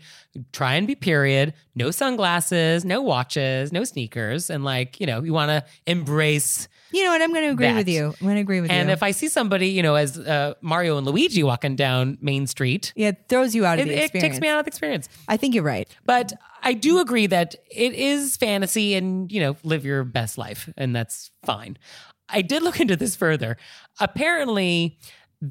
try 0.53 0.75
and 0.75 0.87
be 0.87 0.95
period, 0.95 1.55
no 1.75 1.91
sunglasses, 1.91 2.85
no 2.85 3.01
watches, 3.03 3.73
no 3.73 3.85
sneakers, 3.85 4.51
and 4.51 4.65
like, 4.65 4.99
you 5.01 5.07
know, 5.07 5.23
you 5.23 5.33
want 5.33 5.51
to 5.51 5.65
embrace. 5.87 6.67
You 6.95 7.03
know 7.03 7.11
what? 7.11 7.21
I'm 7.23 7.33
going 7.33 7.45
to 7.47 7.51
agree 7.51 7.67
That. 7.67 7.75
with 7.77 7.89
you. 7.89 8.07
I'm 8.07 8.27
going 8.27 8.37
to 8.37 8.41
agree 8.41 8.61
with 8.61 8.71
And 8.71 8.77
you. 8.77 8.81
And 8.83 8.91
if 8.93 9.03
I 9.03 9.11
see 9.11 9.27
somebody, 9.27 9.69
you 9.69 9.83
know, 9.83 9.97
as 9.97 10.17
uh, 10.17 10.55
Mario 10.61 10.97
and 10.97 11.05
Luigi 11.05 11.43
walking 11.43 11.75
down 11.75 12.19
Main 12.21 12.47
Street, 12.47 12.93
yeah, 12.95 13.09
it 13.09 13.25
throws 13.29 13.53
you 13.53 13.67
out 13.67 13.81
of 13.81 13.87
it, 13.87 13.91
the 14.13 14.17
it 14.17 14.21
takes 14.21 14.41
me 14.41 14.47
out 14.47 14.61
of 14.61 14.65
the 14.65 14.69
experience. 14.69 15.09
I 15.27 15.37
think 15.37 15.57
you're 15.57 15.65
right. 15.65 15.89
But 16.05 16.35
I 16.63 16.73
do 16.73 17.01
agree 17.01 17.27
that 17.27 17.57
it 17.69 17.95
is 17.95 18.37
fantasy 18.37 18.95
and, 18.95 19.31
you 19.33 19.41
know, 19.41 19.57
live 19.65 19.85
your 19.85 20.05
best 20.05 20.39
life, 20.39 20.71
and 20.77 20.95
that's 20.95 21.33
fine. 21.45 21.79
I 22.29 22.43
did 22.43 22.63
look 22.63 22.79
into 22.79 22.95
this 22.95 23.17
further. 23.17 23.57
Apparently, 24.01 24.97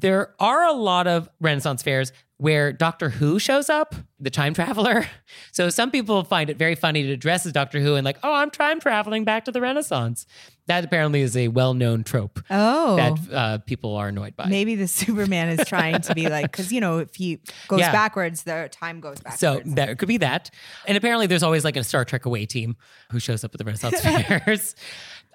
there 0.00 0.34
are 0.40 0.64
a 0.64 0.72
lot 0.72 1.06
of 1.06 1.28
Renaissance 1.40 1.82
fairs 1.82 2.12
where 2.38 2.72
Doctor 2.72 3.10
Who 3.10 3.38
shows 3.38 3.70
up, 3.70 3.94
the 4.18 4.28
time 4.30 4.54
traveler. 4.54 5.06
So 5.52 5.68
some 5.70 5.90
people 5.92 6.22
find 6.24 6.50
it 6.50 6.56
very 6.56 6.74
funny 6.74 7.04
to 7.04 7.16
dress 7.16 7.46
as 7.46 7.52
Doctor 7.52 7.78
Who 7.80 7.94
and 7.94 8.04
like, 8.04 8.18
oh, 8.24 8.32
I'm 8.32 8.50
time 8.50 8.80
traveling 8.80 9.24
back 9.24 9.44
to 9.44 9.52
the 9.52 9.60
Renaissance. 9.60 10.26
That 10.66 10.84
apparently 10.84 11.20
is 11.22 11.36
a 11.36 11.46
well-known 11.48 12.02
trope 12.02 12.40
Oh. 12.50 12.96
that 12.96 13.18
uh, 13.32 13.58
people 13.58 13.94
are 13.96 14.08
annoyed 14.08 14.34
by. 14.36 14.46
Maybe 14.48 14.74
the 14.74 14.88
Superman 15.02 15.48
is 15.50 15.66
trying 15.68 16.00
to 16.02 16.14
be 16.14 16.28
like, 16.28 16.50
because 16.50 16.72
you 16.72 16.80
know, 16.80 16.98
if 16.98 17.14
he 17.14 17.38
goes 17.68 17.80
Yeah. 17.80 17.92
backwards, 17.92 18.42
the 18.42 18.68
time 18.72 18.98
goes 19.00 19.20
backwards. 19.20 19.40
So 19.40 19.60
there 19.64 19.94
could 19.94 20.08
be 20.08 20.16
that. 20.18 20.50
And 20.88 20.96
apparently 20.96 21.26
there's 21.28 21.44
always 21.44 21.64
like 21.64 21.76
a 21.76 21.84
Star 21.84 22.04
Trek 22.04 22.26
away 22.26 22.46
team 22.46 22.76
who 23.12 23.20
shows 23.20 23.44
up 23.44 23.54
at 23.54 23.58
the 23.58 23.64
Renaissance 23.64 24.00
fairs. 24.02 24.74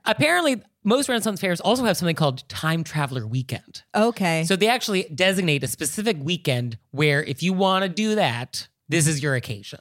Apparently, 0.05 0.61
most 0.83 1.09
Renaissance 1.09 1.39
fairs 1.41 1.59
also 1.61 1.83
have 1.85 1.97
something 1.97 2.15
called 2.15 2.47
Time 2.49 2.83
Traveler 2.83 3.27
Weekend. 3.27 3.83
okay. 3.95 4.43
So 4.45 4.55
they 4.55 4.67
actually 4.67 5.03
designate 5.13 5.63
a 5.63 5.67
specific 5.67 6.17
weekend 6.19 6.77
where 6.91 7.23
if 7.23 7.43
you 7.43 7.53
want 7.53 7.83
to 7.83 7.89
do 7.89 8.15
that, 8.15 8.67
this 8.87 9.07
is 9.07 9.21
your 9.21 9.35
occasion. 9.35 9.79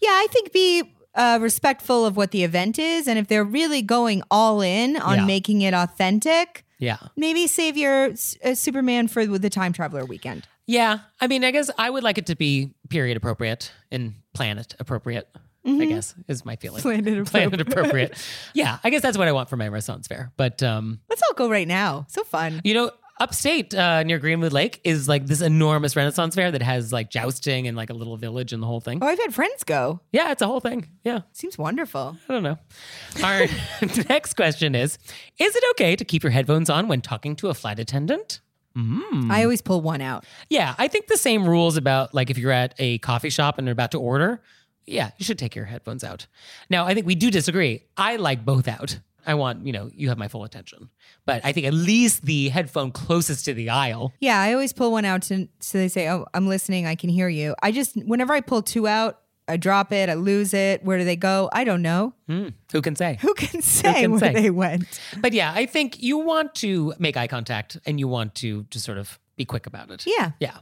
yeah, 0.00 0.08
I 0.10 0.26
think 0.30 0.52
be 0.52 0.94
uh, 1.14 1.38
respectful 1.42 2.04
of 2.06 2.16
what 2.16 2.30
the 2.32 2.42
event 2.42 2.78
is, 2.78 3.06
and 3.06 3.18
if 3.18 3.28
they're 3.28 3.44
really 3.44 3.82
going 3.82 4.22
all 4.30 4.60
in 4.62 4.96
on 4.96 5.18
Yeah. 5.18 5.24
making 5.26 5.60
it 5.62 5.74
authentic, 5.74 6.64
Yeah. 6.78 6.96
maybe 7.16 7.46
save 7.46 7.76
your 7.76 8.10
uh, 8.44 8.54
Superman 8.54 9.08
for 9.08 9.26
the 9.26 9.50
time 9.50 9.72
traveler 9.72 10.04
weekend. 10.06 10.48
Yeah. 10.66 11.00
I 11.20 11.26
mean, 11.26 11.44
I 11.44 11.50
guess 11.50 11.70
I 11.78 11.90
would 11.90 12.02
like 12.02 12.18
it 12.18 12.26
to 12.26 12.34
be 12.36 12.72
period 12.88 13.16
appropriate 13.16 13.72
and 13.90 14.14
planet 14.32 14.74
appropriate. 14.80 15.28
I 15.64 15.84
guess 15.86 16.14
is 16.28 16.44
my 16.44 16.56
feeling. 16.56 16.82
Planet 16.82 17.26
Planet 17.26 17.60
appropriate. 17.68 18.16
yeah, 18.54 18.78
I 18.82 18.90
guess 18.90 19.02
that's 19.02 19.16
what 19.18 19.28
I 19.28 19.32
want 19.32 19.48
for 19.48 19.56
my 19.56 19.68
Renaissance 19.68 20.08
fair. 20.08 20.32
But 20.36 20.62
um, 20.62 21.00
Let's 21.08 21.22
all 21.22 21.34
go 21.34 21.50
right 21.50 21.68
now. 21.68 22.06
So 22.08 22.24
fun. 22.24 22.60
You 22.64 22.74
know, 22.74 22.90
upstate 23.20 23.72
uh, 23.74 24.02
near 24.02 24.18
Greenwood 24.18 24.52
Lake 24.52 24.80
is 24.82 25.08
like 25.08 25.26
this 25.26 25.40
enormous 25.40 25.94
Renaissance 25.94 26.34
fair 26.34 26.50
that 26.50 26.62
has 26.62 26.92
like 26.92 27.10
jousting 27.10 27.68
and 27.68 27.76
like 27.76 27.90
a 27.90 27.94
little 27.94 28.16
village 28.16 28.52
and 28.52 28.62
the 28.62 28.66
whole 28.66 28.80
thing. 28.80 28.98
Oh, 29.00 29.06
I've 29.06 29.18
had 29.18 29.32
friends 29.32 29.62
go. 29.62 30.00
Yeah, 30.10 30.32
it's 30.32 30.42
a 30.42 30.46
whole 30.46 30.60
thing. 30.60 30.88
Yeah, 31.04 31.20
Seems 31.32 31.56
wonderful. 31.56 32.16
I 32.28 32.32
don't 32.32 32.42
know. 32.42 32.58
Our 33.22 33.46
next 34.08 34.34
question 34.34 34.74
is 34.74 34.98
Is 35.38 35.54
it 35.54 35.64
okay 35.72 35.94
to 35.94 36.04
keep 36.04 36.22
your 36.24 36.32
headphones 36.32 36.68
on 36.70 36.88
when 36.88 37.00
talking 37.00 37.36
to 37.36 37.48
a 37.48 37.54
flight 37.54 37.78
attendant? 37.78 38.40
I 38.74 39.42
always 39.42 39.60
pull 39.60 39.82
one 39.82 40.00
out. 40.00 40.24
Yeah, 40.48 40.74
I 40.78 40.88
think 40.88 41.06
the 41.06 41.18
same 41.18 41.46
rules 41.46 41.76
about 41.76 42.14
like 42.14 42.30
if 42.30 42.38
you're 42.38 42.50
at 42.50 42.74
a 42.78 42.98
coffee 42.98 43.28
shop 43.28 43.58
and 43.58 43.66
they're 43.66 43.72
about 43.72 43.90
to 43.92 43.98
order. 43.98 44.42
Yeah, 44.86 45.10
you 45.18 45.24
should 45.24 45.38
take 45.38 45.54
your 45.54 45.64
headphones 45.66 46.04
out. 46.04 46.26
Now, 46.68 46.86
I 46.86 46.94
think 46.94 47.06
we 47.06 47.14
do 47.14 47.30
disagree. 47.30 47.84
I 47.96 48.16
like 48.16 48.44
both 48.44 48.68
out. 48.68 48.98
I 49.24 49.34
want, 49.34 49.64
you 49.66 49.72
know, 49.72 49.88
you 49.94 50.08
have 50.08 50.18
my 50.18 50.26
full 50.28 50.42
attention. 50.42 50.88
But 51.26 51.44
I 51.44 51.52
think 51.52 51.66
at 51.66 51.74
least 51.74 52.22
the 52.24 52.48
headphone 52.48 52.90
closest 52.90 53.44
to 53.44 53.54
the 53.54 53.70
aisle 53.70 54.12
Yeah, 54.20 54.40
I 54.40 54.52
always 54.52 54.72
pull 54.72 54.90
one 54.90 55.04
out 55.04 55.22
to 55.22 55.48
so 55.60 55.78
they 55.78 55.88
say, 55.88 56.08
"Oh, 56.08 56.26
I'm 56.34 56.48
listening. 56.48 56.86
I 56.86 56.96
can 56.96 57.08
hear 57.08 57.28
you." 57.28 57.54
I 57.62 57.70
just 57.70 57.96
whenever 57.96 58.32
I 58.32 58.40
pull 58.40 58.62
two 58.62 58.88
out, 58.88 59.20
I 59.46 59.56
drop 59.56 59.92
it. 59.92 60.08
I 60.08 60.14
lose 60.14 60.54
it. 60.54 60.84
Where 60.84 60.98
do 60.98 61.04
they 61.04 61.14
go? 61.16 61.48
I 61.52 61.62
don't 61.62 61.82
know. 61.82 62.14
Hmm, 62.26 62.48
who 62.72 62.82
can 62.82 62.96
say? 62.96 63.18
Who 63.20 63.34
can 63.34 63.62
say 63.62 63.92
can 64.02 64.10
where 64.12 64.20
say? 64.20 64.32
they 64.32 64.50
went? 64.50 65.00
But 65.18 65.32
yeah, 65.32 65.52
I 65.54 65.66
think 65.66 66.02
you 66.02 66.18
want 66.18 66.54
to 66.56 66.92
make 66.98 67.16
eye 67.16 67.28
contact 67.28 67.78
and 67.86 68.00
you 68.00 68.08
want 68.08 68.34
to 68.36 68.64
just 68.70 68.84
sort 68.84 68.98
of 68.98 69.20
be 69.36 69.44
quick 69.44 69.66
about 69.66 69.90
it. 69.90 70.04
Yeah. 70.06 70.32
Yeah. 70.40 70.58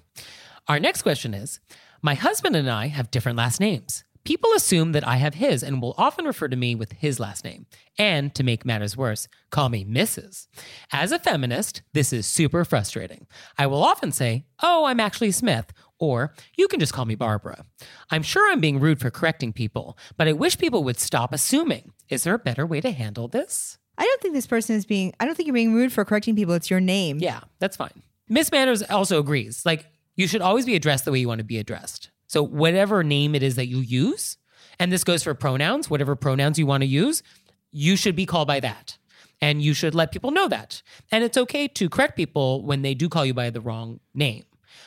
Our 0.68 0.78
next 0.78 1.02
question 1.02 1.34
is 1.34 1.60
My 2.02 2.14
husband 2.14 2.56
and 2.56 2.70
I 2.70 2.88
have 2.88 3.10
different 3.10 3.38
last 3.38 3.60
names. 3.60 4.04
People 4.24 4.50
assume 4.54 4.92
that 4.92 5.06
I 5.06 5.16
have 5.16 5.34
his 5.34 5.62
and 5.62 5.80
will 5.80 5.94
often 5.96 6.24
refer 6.24 6.48
to 6.48 6.56
me 6.56 6.74
with 6.74 6.92
his 6.92 7.18
last 7.18 7.44
name. 7.44 7.66
And 7.98 8.34
to 8.34 8.42
make 8.42 8.64
matters 8.64 8.96
worse, 8.96 9.28
call 9.50 9.68
me 9.68 9.84
Mrs. 9.84 10.46
As 10.92 11.10
a 11.10 11.18
feminist, 11.18 11.82
this 11.94 12.12
is 12.12 12.26
super 12.26 12.64
frustrating. 12.64 13.26
I 13.56 13.66
will 13.66 13.82
often 13.82 14.12
say, 14.12 14.44
Oh, 14.62 14.84
I'm 14.84 15.00
actually 15.00 15.30
Smith, 15.30 15.72
or 15.98 16.34
you 16.56 16.68
can 16.68 16.80
just 16.80 16.92
call 16.92 17.06
me 17.06 17.14
Barbara. 17.14 17.64
I'm 18.10 18.22
sure 18.22 18.50
I'm 18.50 18.60
being 18.60 18.80
rude 18.80 19.00
for 19.00 19.10
correcting 19.10 19.52
people, 19.52 19.96
but 20.16 20.28
I 20.28 20.32
wish 20.32 20.58
people 20.58 20.84
would 20.84 20.98
stop 20.98 21.32
assuming. 21.32 21.92
Is 22.08 22.24
there 22.24 22.34
a 22.34 22.38
better 22.38 22.66
way 22.66 22.80
to 22.80 22.90
handle 22.90 23.28
this? 23.28 23.78
I 23.96 24.04
don't 24.04 24.20
think 24.20 24.34
this 24.34 24.46
person 24.46 24.76
is 24.76 24.86
being. 24.86 25.12
I 25.20 25.26
don't 25.26 25.34
think 25.34 25.46
you're 25.46 25.54
being 25.54 25.74
rude 25.74 25.92
for 25.92 26.04
correcting 26.04 26.36
people. 26.36 26.54
It's 26.54 26.70
your 26.70 26.80
name. 26.80 27.18
Yeah, 27.18 27.40
that's 27.58 27.76
fine. 27.76 28.02
Miss 28.28 28.50
Manners 28.50 28.82
also 28.82 29.18
agrees. 29.18 29.66
Like, 29.66 29.86
you 30.16 30.26
should 30.26 30.40
always 30.40 30.64
be 30.64 30.74
addressed 30.74 31.04
the 31.04 31.12
way 31.12 31.18
you 31.18 31.28
want 31.28 31.38
to 31.38 31.44
be 31.44 31.58
addressed. 31.58 32.10
So, 32.30 32.44
whatever 32.44 33.02
name 33.02 33.34
it 33.34 33.42
is 33.42 33.56
that 33.56 33.66
you 33.66 33.80
use, 33.80 34.36
and 34.78 34.92
this 34.92 35.02
goes 35.02 35.24
for 35.24 35.34
pronouns, 35.34 35.90
whatever 35.90 36.14
pronouns 36.14 36.60
you 36.60 36.64
want 36.64 36.82
to 36.82 36.86
use, 36.86 37.24
you 37.72 37.96
should 37.96 38.14
be 38.14 38.24
called 38.24 38.46
by 38.46 38.60
that. 38.60 38.98
And 39.40 39.60
you 39.60 39.74
should 39.74 39.96
let 39.96 40.12
people 40.12 40.30
know 40.30 40.46
that. 40.46 40.80
And 41.10 41.24
it's 41.24 41.36
okay 41.36 41.66
to 41.66 41.88
correct 41.88 42.14
people 42.14 42.64
when 42.64 42.82
they 42.82 42.94
do 42.94 43.08
call 43.08 43.26
you 43.26 43.34
by 43.34 43.50
the 43.50 43.60
wrong 43.60 43.98
name. 44.14 44.44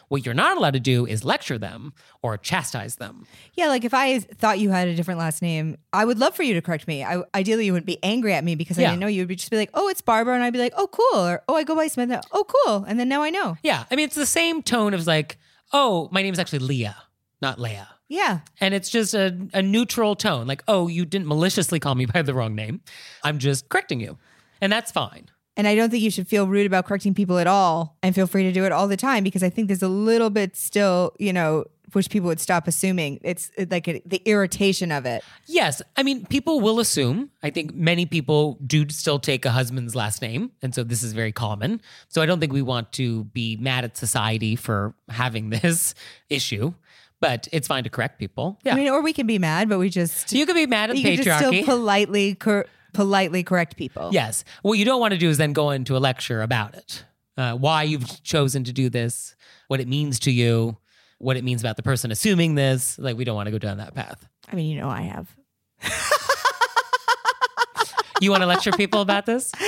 What 0.08 0.26
you're 0.26 0.34
not 0.34 0.56
allowed 0.56 0.76
to 0.76 0.80
do 0.80 1.06
is 1.06 1.26
lecture 1.26 1.58
them 1.58 1.92
or 2.22 2.38
chastise 2.38 2.96
them. 2.96 3.28
Yeah, 3.56 3.68
like 3.68 3.84
if 3.84 3.94
I 3.94 4.20
thought 4.20 4.60
you 4.60 4.70
had 4.70 4.88
a 4.88 4.96
different 4.96 5.20
last 5.20 5.42
name, 5.42 5.76
I 5.92 6.06
would 6.06 6.20
love 6.20 6.34
for 6.36 6.44
you 6.44 6.54
to 6.54 6.62
correct 6.62 6.88
me. 6.88 7.04
I, 7.04 7.24
ideally, 7.36 7.66
you 7.66 7.74
wouldn't 7.74 7.88
be 7.88 8.02
angry 8.04 8.34
at 8.34 8.46
me 8.46 8.56
because 8.56 8.80
I 8.80 8.84
didn't 8.84 9.00
know 9.02 9.08
you. 9.08 9.24
Would 9.24 9.28
be 9.28 9.36
just 9.36 9.52
be 9.52 9.58
like, 9.58 9.72
"Oh, 9.74 9.90
it's 9.90 10.00
Barbara," 10.02 10.36
and 10.36 10.46
I'd 10.46 10.54
be 10.54 10.60
like, 10.60 10.74
"Oh, 10.78 10.88
cool," 10.88 11.20
or 11.20 11.44
"Oh, 11.50 11.56
I 11.56 11.64
go 11.64 11.76
by 11.76 11.88
Smith." 11.88 12.10
Oh, 12.32 12.46
cool, 12.46 12.86
and 12.88 12.98
then 12.98 13.10
now 13.10 13.22
I 13.22 13.32
know. 13.32 13.58
Yeah, 13.64 13.84
I 13.92 13.98
mean, 13.98 14.06
it's 14.06 14.16
the 14.16 14.26
same 14.26 14.62
tone 14.64 14.94
of 14.94 15.06
like, 15.06 15.38
oh, 15.74 16.08
my 16.12 16.22
name 16.22 16.34
is 16.34 16.40
actually 16.40 16.60
Leah, 16.60 16.96
not 17.44 17.60
Leia. 17.60 17.86
Yeah, 18.10 18.40
And 18.60 18.74
it's 18.74 18.90
just 18.90 19.14
a, 19.14 19.36
a 19.54 19.62
neutral 19.62 20.16
tone, 20.16 20.46
like, 20.46 20.64
oh, 20.68 20.88
you 20.88 21.04
didn't 21.06 21.28
maliciously 21.28 21.80
call 21.80 21.96
me 21.96 22.06
by 22.06 22.22
the 22.22 22.34
wrong 22.34 22.54
name. 22.54 22.82
I'm 23.24 23.40
just 23.40 23.70
correcting 23.70 24.00
you. 24.00 24.18
And 24.62 24.72
that's 24.72 24.92
fine. 24.92 25.30
and 25.58 25.68
I 25.68 25.76
don't 25.76 25.90
think 25.90 26.04
you 26.04 26.12
should 26.12 26.28
feel 26.28 26.48
rude 26.48 26.66
about 26.66 26.86
correcting 26.86 27.14
people 27.14 27.38
at 27.40 27.48
all, 27.48 27.98
and 28.04 28.14
feel 28.16 28.28
free 28.28 28.44
to 28.44 28.52
do 28.52 28.66
it 28.66 28.72
all 28.72 28.88
the 28.88 28.98
time 28.98 29.24
because 29.24 29.44
I 29.44 29.50
think 29.50 29.68
there's 29.68 29.84
a 29.84 29.88
little 29.88 30.30
bit 30.30 30.56
still, 30.56 31.14
you 31.20 31.34
know, 31.34 31.66
wish 31.94 32.10
people 32.10 32.28
would 32.28 32.40
stop 32.40 32.68
assuming. 32.68 33.20
It's 33.24 33.52
it's 33.58 33.72
like 33.72 33.88
a, 33.88 34.02
the 34.06 34.22
irritation 34.26 34.92
of 34.92 35.06
it. 35.06 35.24
Yes. 35.46 35.82
I 35.96 36.04
mean, 36.04 36.26
people 36.26 36.60
will 36.62 36.80
assume. 36.80 37.30
I 37.44 37.50
think 37.52 37.74
many 37.74 38.06
people 38.06 38.58
do 38.66 38.90
still 38.90 39.20
take 39.20 39.46
a 39.46 39.52
husband's 39.52 39.96
last 39.96 40.22
name. 40.22 40.52
And 40.62 40.74
so 40.74 40.84
this 40.84 41.04
is 41.04 41.14
very 41.14 41.32
common. 41.32 41.82
So 42.08 42.22
I 42.22 42.26
don't 42.26 42.40
think 42.40 42.54
we 42.54 42.62
want 42.64 42.92
to 42.94 43.26
be 43.26 43.58
mad 43.58 43.84
at 43.84 43.98
society 43.98 44.56
for 44.56 44.96
having 45.10 45.50
this 45.62 45.94
issue, 46.30 46.74
but 47.24 47.48
it's 47.54 47.70
fine 47.70 47.86
to 47.86 47.90
correct 47.90 48.20
people. 48.20 48.60
Yeah. 48.66 48.74
I 48.74 48.76
mean, 48.76 48.90
or 48.90 49.02
we 49.02 49.14
can 49.14 49.26
be 49.26 49.40
mad, 49.40 49.70
but 49.70 49.80
we 49.80 49.90
just 49.90 50.34
you 50.34 50.46
could 50.46 50.56
be 50.56 50.68
mad 50.68 50.90
at 50.90 50.98
you 50.98 51.04
can 51.04 51.24
just 51.24 51.38
still 51.40 51.64
politely 51.64 52.36
cor- 52.36 52.66
politely 52.92 53.44
correct 53.44 53.78
people. 53.78 54.10
Yes. 54.12 54.44
What 54.62 54.74
you 54.74 54.84
don't 54.84 55.00
want 55.00 55.14
to 55.14 55.18
do 55.18 55.30
is 55.30 55.38
then 55.38 55.54
go 55.54 55.70
into 55.70 55.96
a 55.96 56.00
lecture 56.00 56.42
about 56.42 56.76
it. 56.76 57.06
Uh, 57.38 57.54
why 57.54 57.84
you've 57.84 58.22
chosen 58.24 58.66
to 58.66 58.74
do 58.74 58.90
this, 58.90 59.36
what 59.70 59.80
it 59.80 59.88
means 59.88 60.20
to 60.20 60.32
you, 60.32 60.78
what 61.20 61.38
it 61.38 61.46
means 61.46 61.62
about 61.62 61.78
the 61.78 61.84
person 61.84 62.12
assuming 62.12 62.56
this. 62.56 63.00
Like, 63.00 63.16
we 63.16 63.24
don't 63.24 63.36
want 63.36 63.48
to 63.48 63.52
go 63.52 63.58
down 63.58 63.78
that 63.78 63.96
path. 63.96 64.28
I 64.52 64.56
mean, 64.58 64.70
you 64.70 64.82
know, 64.82 64.90
I 64.90 65.04
have. 65.04 65.34
You 68.22 68.32
want 68.32 68.42
to 68.42 68.48
lecture 68.48 68.72
people 68.72 69.02
about 69.02 69.26
this? 69.26 69.52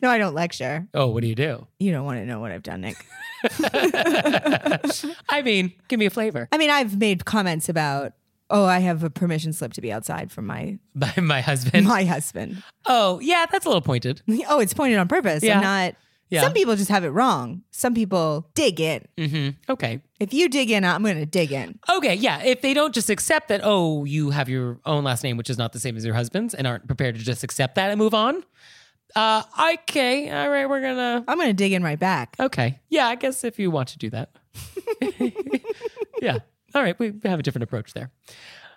No, 0.00 0.08
I 0.10 0.18
don't 0.18 0.34
lecture. 0.34 0.88
Oh, 0.94 1.08
what 1.08 1.20
do 1.20 1.28
you 1.28 1.36
do? 1.36 1.64
You 1.78 1.92
don't 1.92 2.04
want 2.04 2.18
to 2.18 2.26
know 2.26 2.40
what 2.40 2.50
I've 2.50 2.64
done, 2.64 2.80
Nick. 2.80 2.96
I 5.28 5.42
mean, 5.44 5.72
give 5.88 5.98
me 5.98 6.06
a 6.06 6.10
flavor. 6.10 6.48
I 6.52 6.58
mean, 6.58 6.70
I've 6.70 6.98
made 6.98 7.24
comments 7.24 7.68
about, 7.68 8.12
oh, 8.50 8.64
I 8.64 8.80
have 8.80 9.02
a 9.02 9.10
permission 9.10 9.52
slip 9.52 9.72
to 9.74 9.80
be 9.80 9.92
outside 9.92 10.30
from 10.30 10.46
my 10.46 10.78
By 10.94 11.12
my 11.20 11.40
husband. 11.40 11.86
my 11.86 12.04
husband. 12.04 12.62
oh, 12.86 13.18
yeah, 13.20 13.46
that's 13.50 13.64
a 13.66 13.68
little 13.68 13.82
pointed. 13.82 14.22
Oh, 14.48 14.60
it's 14.60 14.74
pointed 14.74 14.98
on 14.98 15.08
purpose. 15.08 15.42
Yeah. 15.42 15.56
I'm 15.56 15.62
not. 15.62 15.94
Yeah. 16.28 16.40
Some 16.40 16.54
people 16.54 16.74
just 16.76 16.88
have 16.90 17.04
it 17.04 17.10
wrong. 17.10 17.60
Some 17.72 17.92
people 17.94 18.48
dig 18.54 18.80
in. 18.80 19.04
hmm 19.18 19.48
Okay. 19.68 20.00
If 20.18 20.32
you 20.32 20.48
dig 20.48 20.70
in, 20.70 20.82
I'm 20.82 21.02
going 21.02 21.18
to 21.18 21.26
dig 21.26 21.52
in. 21.52 21.78
Okay, 21.90 22.14
yeah. 22.14 22.42
If 22.42 22.62
they 22.62 22.72
don't 22.72 22.94
just 22.94 23.10
accept 23.10 23.48
that, 23.48 23.60
oh, 23.62 24.04
you 24.04 24.30
have 24.30 24.48
your 24.48 24.80
own 24.86 25.04
last 25.04 25.22
name, 25.24 25.36
which 25.36 25.50
is 25.50 25.58
not 25.58 25.74
the 25.74 25.78
same 25.80 25.94
as 25.94 26.06
your 26.06 26.14
husband's, 26.14 26.54
and 26.54 26.66
aren't 26.66 26.86
prepared 26.86 27.16
to 27.16 27.20
just 27.22 27.44
accept 27.44 27.74
that 27.74 27.90
and 27.90 27.98
move 27.98 28.14
on, 28.14 28.42
Uh, 29.14 29.42
okay. 29.74 30.30
All 30.30 30.48
right. 30.50 30.68
We're 30.68 30.80
gonna. 30.80 31.24
I'm 31.26 31.36
going 31.36 31.48
to 31.48 31.54
dig 31.54 31.72
in 31.72 31.82
right 31.82 31.98
back. 31.98 32.36
Okay. 32.40 32.80
Yeah. 32.88 33.06
I 33.06 33.14
guess 33.14 33.44
if 33.44 33.58
you 33.58 33.70
want 33.70 33.88
to 33.88 33.98
do 33.98 34.10
that. 34.10 34.30
yeah. 36.22 36.38
All 36.74 36.82
right. 36.82 36.98
We 36.98 37.12
have 37.24 37.38
a 37.38 37.42
different 37.42 37.64
approach 37.64 37.92
there. 37.94 38.10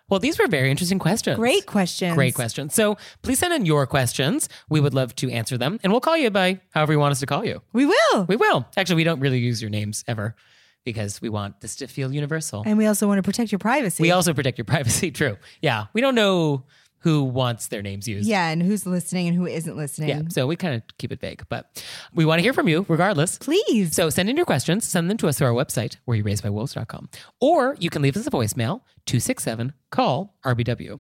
Well, 0.07 0.19
these 0.19 0.37
were 0.37 0.47
very 0.47 0.69
interesting 0.69 0.99
questions. 0.99 1.35
Great 1.35 1.65
questions. 1.65 2.13
Great 2.13 2.35
questions. 2.35 2.75
So 2.75 2.97
please 3.23 3.39
send 3.39 3.53
in 3.53 3.65
your 3.65 3.87
questions. 3.87 4.49
We 4.69 4.79
would 4.79 4.93
love 4.93 5.15
to 5.15 5.31
answer 5.31 5.57
them, 5.57 5.79
and 5.81 5.91
we'll 5.91 5.99
call 6.01 6.15
you 6.15 6.29
by 6.29 6.61
however 6.69 6.93
you 6.93 6.99
want 6.99 7.13
us 7.13 7.21
to 7.21 7.25
call 7.25 7.43
you. 7.43 7.61
We 7.73 7.87
will. 7.87 8.25
We 8.25 8.35
will. 8.35 8.67
Actually, 8.77 8.97
we 8.97 9.03
don't 9.03 9.19
really 9.19 9.39
use 9.39 9.61
your 9.63 9.71
names 9.71 10.03
ever 10.07 10.35
because 10.83 11.19
we 11.23 11.29
want 11.29 11.59
this 11.61 11.75
to 11.77 11.87
feel 11.87 12.13
universal. 12.13 12.61
and 12.67 12.77
we 12.77 12.85
also 12.85 13.07
want 13.07 13.17
to 13.17 13.23
protect 13.23 13.51
your 13.51 13.57
privacy. 13.57 14.03
We 14.03 14.11
also 14.11 14.31
protect 14.35 14.59
your 14.59 14.65
privacy. 14.65 15.09
True. 15.21 15.37
Yeah. 15.59 15.85
We 15.93 16.01
don't 16.01 16.13
know 16.13 16.65
who 16.99 17.23
wants 17.23 17.67
their 17.67 17.81
names 17.81 18.08
used. 18.08 18.27
yeah, 18.27 18.49
and 18.49 18.63
who's 18.63 18.86
listening 18.86 19.27
and 19.27 19.38
who 19.38 19.45
isn't 19.45 19.77
listening. 19.77 20.10
Yeah. 20.10 20.21
So 20.29 20.47
we 20.47 20.55
kind 20.55 20.75
of 20.75 20.81
keep 20.97 21.12
it 21.12 21.19
vague, 21.19 21.43
but 21.49 21.84
we 22.13 22.25
want 22.25 22.39
to 22.39 22.43
hear 22.43 22.53
from 22.53 22.67
you 22.67 22.86
regardless. 22.89 23.38
Please. 23.38 23.93
So 23.95 24.10
send 24.10 24.29
in 24.29 24.36
your 24.38 24.45
questions, 24.45 24.86
send 24.86 25.10
them 25.10 25.17
to 25.17 25.27
us 25.27 25.38
through 25.38 25.47
our 25.47 25.53
website, 25.53 25.97
where 26.05 26.17
you 26.17 26.23
raised 26.23 26.43
by 26.43 26.49
wolves.com. 26.49 27.10
Or 27.39 27.75
you 27.79 27.89
can 27.89 28.01
leave 28.01 28.17
us 28.17 28.25
a 28.25 28.31
voicemail, 28.31 28.81
267 29.05 29.73
call 29.91 30.36
RBW. 30.45 30.97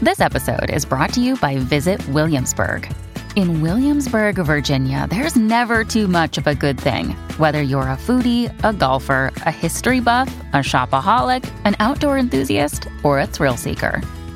This 0.00 0.20
episode 0.20 0.70
is 0.70 0.84
brought 0.84 1.12
to 1.14 1.20
you 1.20 1.36
by 1.36 1.58
Visit 1.58 2.06
Williamsburg. 2.08 2.92
In 3.34 3.62
Williamsburg, 3.62 4.34
Virginia, 4.36 5.06
there's 5.08 5.36
never 5.36 5.84
too 5.84 6.06
much 6.06 6.36
of 6.36 6.46
a 6.46 6.54
good 6.54 6.78
thing. 6.78 7.10
Whether 7.38 7.62
you're 7.62 7.82
a 7.82 7.96
foodie, 7.96 8.52
a 8.62 8.72
golfer, 8.74 9.32
a 9.46 9.50
history 9.50 10.00
buff, 10.00 10.28
a 10.52 10.56
shopaholic, 10.58 11.50
an 11.64 11.74
outdoor 11.78 12.18
enthusiast, 12.18 12.88
or 13.02 13.20
a 13.20 13.26
thrill 13.26 13.56
seeker, 13.56 14.02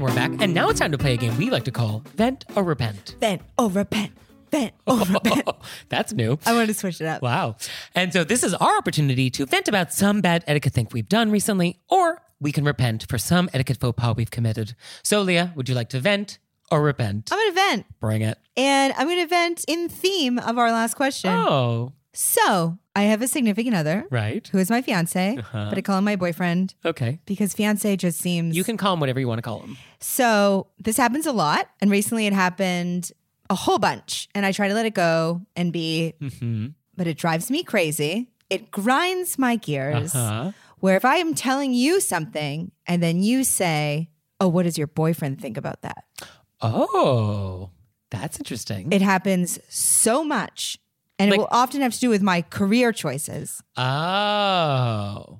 And 0.00 0.08
we're 0.08 0.14
back. 0.14 0.30
And 0.40 0.54
now 0.54 0.70
it's 0.70 0.80
time 0.80 0.92
to 0.92 0.98
play 0.98 1.12
a 1.12 1.16
game 1.18 1.36
we 1.36 1.50
like 1.50 1.64
to 1.64 1.70
call 1.70 2.02
Vent 2.16 2.46
or 2.56 2.62
Repent. 2.62 3.16
Vent 3.20 3.42
or 3.58 3.68
repent. 3.68 4.12
Vent 4.50 4.72
or 4.86 4.96
repent. 5.10 5.46
That's 5.90 6.14
new. 6.14 6.38
I 6.46 6.54
wanted 6.54 6.68
to 6.68 6.74
switch 6.74 7.02
it 7.02 7.06
up. 7.06 7.20
Wow. 7.20 7.56
And 7.94 8.10
so 8.10 8.24
this 8.24 8.42
is 8.42 8.54
our 8.54 8.78
opportunity 8.78 9.28
to 9.28 9.44
vent 9.44 9.68
about 9.68 9.92
some 9.92 10.22
bad 10.22 10.42
etiquette 10.46 10.72
thing 10.72 10.88
we've 10.90 11.06
done 11.06 11.30
recently, 11.30 11.80
or 11.90 12.22
we 12.40 12.50
can 12.50 12.64
repent 12.64 13.10
for 13.10 13.18
some 13.18 13.50
etiquette 13.52 13.76
faux 13.78 13.94
pas 13.94 14.16
we've 14.16 14.30
committed. 14.30 14.74
So, 15.02 15.20
Leah, 15.20 15.52
would 15.54 15.68
you 15.68 15.74
like 15.74 15.90
to 15.90 16.00
vent 16.00 16.38
or 16.70 16.80
repent? 16.80 17.28
I'm 17.30 17.36
going 17.36 17.50
to 17.50 17.54
vent. 17.54 17.86
Bring 18.00 18.22
it. 18.22 18.38
And 18.56 18.94
I'm 18.96 19.06
going 19.06 19.20
to 19.20 19.26
vent 19.26 19.66
in 19.68 19.90
theme 19.90 20.38
of 20.38 20.56
our 20.56 20.72
last 20.72 20.94
question. 20.94 21.30
Oh, 21.30 21.92
So 22.12 22.78
I 22.96 23.02
have 23.04 23.22
a 23.22 23.28
significant 23.28 23.76
other 23.76 24.04
right. 24.10 24.46
who 24.48 24.58
is 24.58 24.68
my 24.70 24.82
fiance, 24.82 25.36
Uh-huh. 25.38 25.66
but 25.68 25.78
I 25.78 25.80
call 25.80 25.98
him 25.98 26.04
my 26.04 26.16
boyfriend 26.16 26.74
Okay. 26.84 27.20
because 27.24 27.54
fiance 27.54 27.96
just 27.96 28.18
seems. 28.18 28.56
You 28.56 28.64
can 28.64 28.76
call 28.76 28.94
him 28.94 29.00
whatever 29.00 29.20
you 29.20 29.28
want 29.28 29.38
to 29.38 29.42
call 29.42 29.60
him. 29.60 29.76
So 30.00 30.66
this 30.78 30.96
happens 30.96 31.26
a 31.26 31.32
lot. 31.32 31.68
And 31.80 31.90
recently 31.90 32.26
it 32.26 32.32
happened 32.32 33.12
a 33.48 33.54
whole 33.54 33.78
bunch. 33.78 34.28
And 34.34 34.44
I 34.44 34.52
try 34.52 34.68
to 34.68 34.74
let 34.74 34.86
it 34.86 34.94
go 34.94 35.42
and 35.56 35.72
be, 35.72 36.14
hmm 36.40 36.68
but 36.96 37.06
it 37.06 37.16
drives 37.16 37.50
me 37.50 37.62
crazy. 37.62 38.28
It 38.50 38.70
grinds 38.70 39.38
my 39.38 39.56
gears. 39.56 40.14
Uh-huh. 40.14 40.52
Where 40.80 40.96
if 40.96 41.04
I 41.04 41.16
am 41.16 41.34
telling 41.34 41.72
you 41.72 42.00
something 42.00 42.72
and 42.86 43.02
then 43.02 43.22
you 43.22 43.44
say, 43.44 44.10
Oh, 44.40 44.48
what 44.48 44.64
does 44.64 44.76
your 44.76 44.86
boyfriend 44.88 45.40
think 45.40 45.56
about 45.56 45.82
that? 45.82 46.04
Oh, 46.60 47.70
that's 48.10 48.38
interesting. 48.38 48.90
It 48.92 49.02
happens 49.02 49.58
so 49.68 50.24
much. 50.24 50.78
And 51.20 51.30
Like- 51.30 51.38
it 51.38 51.40
will 51.42 51.48
often 51.50 51.80
have 51.82 51.92
to 51.92 52.00
do 52.00 52.08
with 52.08 52.22
my 52.22 52.42
career 52.42 52.92
choices. 52.92 53.62
oh, 53.76 55.38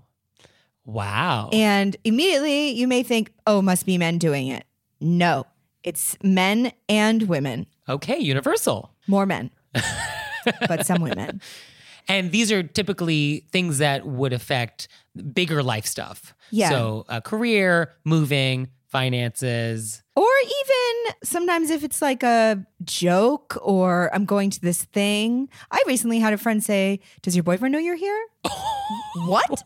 wow. 0.85 1.49
And 1.53 1.97
immediately 2.05 2.71
you 2.71 2.87
may 2.89 3.03
think, 3.03 3.33
oh, 3.47 3.63
must 3.63 3.87
be 3.87 3.99
men 3.99 4.19
doing 4.19 4.49
it. 4.49 4.65
No, 5.01 5.47
it's 5.83 6.17
men 6.23 6.73
and 6.89 7.23
women, 7.23 7.67
okay, 7.89 8.19
universal. 8.19 8.93
more 9.07 9.25
men, 9.27 9.51
but 10.69 10.87
some 10.87 11.01
women. 11.03 11.41
And 12.09 12.33
these 12.33 12.51
are 12.51 12.65
typically 12.65 13.47
things 13.53 13.79
that 13.79 14.05
would 14.05 14.33
affect 14.33 14.89
bigger 15.33 15.63
life 15.63 15.87
stuff. 15.87 16.35
Yeah. 16.51 16.71
So, 16.71 17.05
uh, 17.09 17.21
career, 17.21 17.93
moving, 18.05 18.69
finances. 18.91 20.03
Or 20.17 20.27
even 20.45 21.15
sometimes 21.23 21.71
if 21.71 21.83
it's 21.85 22.03
like 22.03 22.23
a 22.23 22.65
joke 22.85 23.57
or 23.63 24.11
I'm 24.15 24.25
going 24.25 24.51
to 24.51 24.61
this 24.61 24.85
thing. 24.85 25.49
I 25.71 25.83
recently 25.87 26.19
had 26.19 26.33
a 26.33 26.39
friend 26.39 26.63
say, 26.63 27.01
Does 27.23 27.35
your 27.35 27.43
boyfriend 27.43 27.73
know 27.73 27.79
you're 27.79 27.97
here? 27.97 28.27
what? 29.27 29.63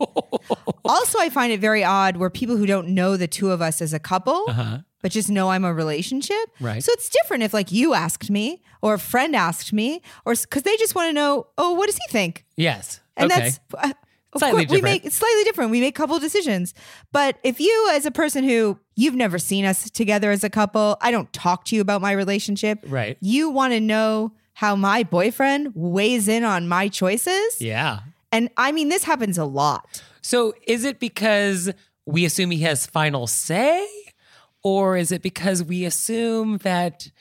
Also, 0.85 1.19
I 1.19 1.29
find 1.29 1.51
it 1.51 1.59
very 1.59 1.83
odd 1.83 2.17
where 2.17 2.29
people 2.29 2.57
who 2.57 2.65
don't 2.65 2.89
know 2.89 3.17
the 3.17 3.27
two 3.27 3.51
of 3.51 3.61
us 3.61 3.81
as 3.81 3.93
a 3.93 3.99
couple, 3.99 4.45
Uh-huh. 4.47 4.79
but 5.01 5.11
just 5.11 5.29
know 5.29 5.49
I'm 5.49 5.65
a 5.65 5.73
relationship. 5.73 6.37
Right. 6.59 6.83
So 6.83 6.91
it's 6.93 7.09
different 7.09 7.43
if 7.43 7.53
like 7.53 7.71
you 7.71 7.93
asked 7.93 8.29
me 8.29 8.61
or 8.81 8.93
a 8.93 8.99
friend 8.99 9.35
asked 9.35 9.73
me 9.73 10.01
or 10.25 10.35
because 10.35 10.63
they 10.63 10.77
just 10.77 10.95
want 10.95 11.09
to 11.09 11.13
know, 11.13 11.47
oh, 11.57 11.73
what 11.73 11.87
does 11.87 11.97
he 11.97 12.11
think? 12.11 12.45
Yes. 12.55 13.01
And 13.17 13.31
okay. 13.31 13.41
that's 13.41 13.59
uh, 13.77 13.93
of 14.35 14.39
Slightly 14.39 14.65
course, 14.65 14.77
we 14.77 14.81
make 14.81 15.09
slightly 15.11 15.43
different. 15.45 15.71
We 15.71 15.81
make 15.81 15.95
couple 15.95 16.19
decisions. 16.19 16.73
But 17.11 17.37
if 17.43 17.59
you 17.59 17.89
as 17.93 18.05
a 18.05 18.11
person 18.11 18.43
who 18.43 18.77
you've 18.95 19.15
never 19.15 19.39
seen 19.39 19.65
us 19.65 19.89
together 19.89 20.29
as 20.29 20.43
a 20.43 20.49
couple, 20.49 20.97
I 21.01 21.09
don't 21.11 21.31
talk 21.33 21.65
to 21.65 21.75
you 21.75 21.81
about 21.81 22.01
my 22.01 22.11
relationship. 22.11 22.79
Right. 22.85 23.17
You 23.21 23.49
want 23.49 23.73
to 23.73 23.79
know 23.79 24.33
how 24.53 24.75
my 24.75 25.03
boyfriend 25.03 25.71
weighs 25.73 26.27
in 26.27 26.43
on 26.43 26.67
my 26.67 26.89
choices? 26.89 27.61
yeah. 27.61 28.01
And 28.31 28.49
I 28.57 28.73
mean 28.73 28.89
this 28.89 29.05
happens 29.05 29.37
a 29.37 29.45
lot. 29.45 30.03
So, 30.21 30.53
is 30.67 30.83
it 30.83 30.99
because 30.99 31.71
we 32.05 32.25
assume 32.25 32.51
he 32.51 32.61
has 32.63 32.85
final 32.85 33.27
say? 33.27 33.87
Or 34.61 34.97
is 34.97 35.11
it 35.11 35.21
because 35.21 35.63
we 35.63 35.85
assume 35.85 36.57
that 36.63 37.11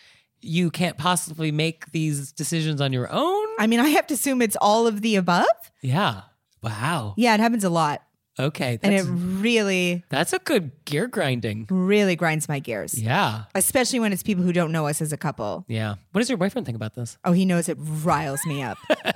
you 0.40 0.70
can't 0.70 0.96
possibly 0.96 1.52
make 1.52 1.92
these 1.92 2.32
decisions 2.32 2.80
on 2.80 2.92
your 2.92 3.08
own? 3.12 3.46
I 3.58 3.66
mean, 3.66 3.80
I 3.80 3.88
have 3.90 4.06
to 4.08 4.14
assume 4.14 4.42
it's 4.42 4.56
all 4.60 4.86
of 4.86 5.02
the 5.02 5.16
above. 5.16 5.44
Yeah. 5.82 6.22
Wow. 6.64 7.14
Yeah, 7.16 7.34
it 7.34 7.40
happens 7.40 7.64
a 7.64 7.70
lot. 7.70 8.02
Okay. 8.38 8.78
And 8.82 8.92
it 8.92 9.04
really, 9.06 10.02
that's 10.08 10.32
a 10.32 10.40
good 10.40 10.72
gear 10.84 11.06
grinding. 11.06 11.66
really 11.70 12.16
grinds 12.16 12.48
my 12.48 12.58
gears. 12.58 13.00
Yeah. 13.00 13.44
Especially 13.54 14.00
when 14.00 14.12
it's 14.12 14.24
people 14.24 14.42
who 14.42 14.52
don't 14.52 14.72
know 14.72 14.88
us 14.88 15.00
as 15.00 15.12
a 15.12 15.16
couple. 15.16 15.64
Yeah. 15.68 15.94
What 16.10 16.20
does 16.20 16.28
your 16.28 16.38
boyfriend 16.38 16.66
think 16.66 16.74
about 16.74 16.94
this? 16.94 17.16
Oh, 17.24 17.30
he 17.30 17.44
knows 17.44 17.68
it 17.68 17.76
riles 17.78 18.44
me 18.46 18.62
up. 18.62 18.78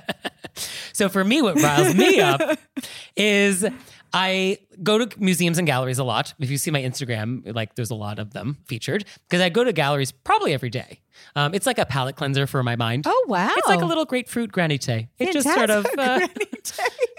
So 0.91 1.07
for 1.07 1.23
me, 1.23 1.41
what 1.41 1.55
riles 1.61 1.95
me 1.95 2.19
up 2.19 2.41
is 3.15 3.65
I 4.13 4.57
go 4.81 4.97
to 4.97 5.19
museums 5.19 5.57
and 5.57 5.67
galleries 5.67 5.99
a 5.99 6.03
lot. 6.03 6.33
If 6.39 6.49
you 6.49 6.57
see 6.57 6.71
my 6.71 6.81
Instagram, 6.81 7.53
like 7.53 7.75
there's 7.75 7.91
a 7.91 7.95
lot 7.95 8.19
of 8.19 8.33
them 8.33 8.57
featured 8.65 9.05
because 9.27 9.41
I 9.41 9.49
go 9.49 9.63
to 9.63 9.73
galleries 9.73 10.11
probably 10.11 10.53
every 10.53 10.69
day. 10.69 11.01
Um, 11.35 11.53
it's 11.53 11.65
like 11.65 11.77
a 11.77 11.85
palate 11.85 12.15
cleanser 12.15 12.47
for 12.47 12.63
my 12.63 12.75
mind. 12.75 13.03
Oh, 13.05 13.25
wow. 13.27 13.53
It's 13.55 13.67
like 13.67 13.81
a 13.81 13.85
little 13.85 14.05
grapefruit 14.05 14.51
granita. 14.51 15.07
It 15.17 15.33
just 15.33 15.53
sort 15.53 15.69
of, 15.69 15.85
uh, 15.97 16.27